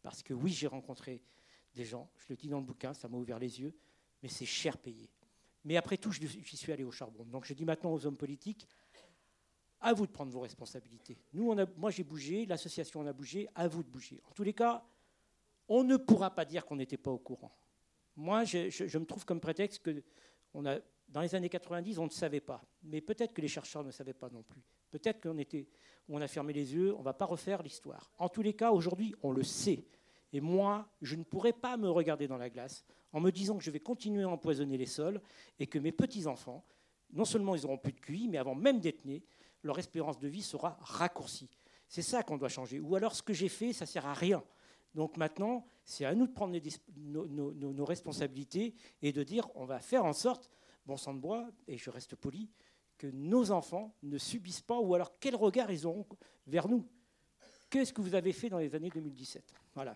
[0.02, 1.22] Parce que oui, j'ai rencontré
[1.74, 2.10] des gens.
[2.18, 3.74] Je le dis dans le bouquin, ça m'a ouvert les yeux,
[4.24, 5.10] mais c'est cher payé.
[5.64, 7.24] Mais après tout, j'y suis allé au charbon.
[7.26, 8.68] Donc je dis maintenant aux hommes politiques,
[9.82, 11.18] à vous de prendre vos responsabilités.
[11.34, 14.22] Nous, on a, moi j'ai bougé, l'association en a bougé, à vous de bouger.
[14.30, 14.84] En tous les cas,
[15.68, 17.52] on ne pourra pas dire qu'on n'était pas au courant.
[18.22, 20.04] Moi, je, me trouve comme prétexte que
[20.54, 22.64] dans les années 90, on ne savait pas.
[22.84, 24.62] Mais peut-être que les chercheurs ne savaient pas non plus.
[24.92, 25.68] Peut-être qu'on était,
[26.08, 28.12] on a fermé les yeux, on ne va pas refaire l'histoire.
[28.20, 29.88] En tous les cas, aujourd'hui, on le sait.
[30.34, 33.64] Et moi, je ne pourrais pas me regarder dans la glace en me disant que
[33.64, 35.20] je vais continuer à empoisonner les sols
[35.58, 36.64] et que mes petits-enfants,
[37.14, 39.24] non seulement ils auront plus de QI, mais avant même d'être nés,
[39.64, 41.50] leur espérance de vie sera raccourcie.
[41.88, 42.80] C'est ça qu'on doit changer.
[42.80, 44.44] Ou alors ce que j'ai fait, ça ne sert à rien.
[44.96, 46.58] Donc maintenant, c'est à nous de prendre
[46.98, 50.50] nos, responsabilités et de dire on va faire en sorte,
[50.86, 52.50] bon sang de bois, et je reste poli,
[52.98, 56.06] que nos enfants ne subissent pas, ou alors quel regard ils auront
[56.46, 56.86] vers nous.
[57.70, 59.44] Qu'est-ce que vous avez fait dans les années 2017
[59.74, 59.96] Voilà.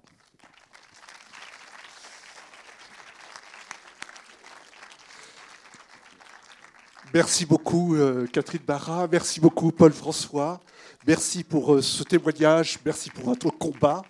[7.14, 10.60] Merci beaucoup euh, Catherine Barra, merci beaucoup Paul François,
[11.08, 14.04] merci pour euh, ce témoignage, merci pour votre combat.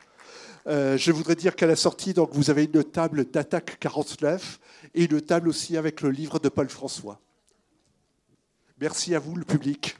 [0.67, 4.59] Euh, je voudrais dire qu'à la sortie, donc, vous avez une table d'attaque 49
[4.95, 7.19] et une table aussi avec le livre de Paul François.
[8.79, 9.97] Merci à vous, le public.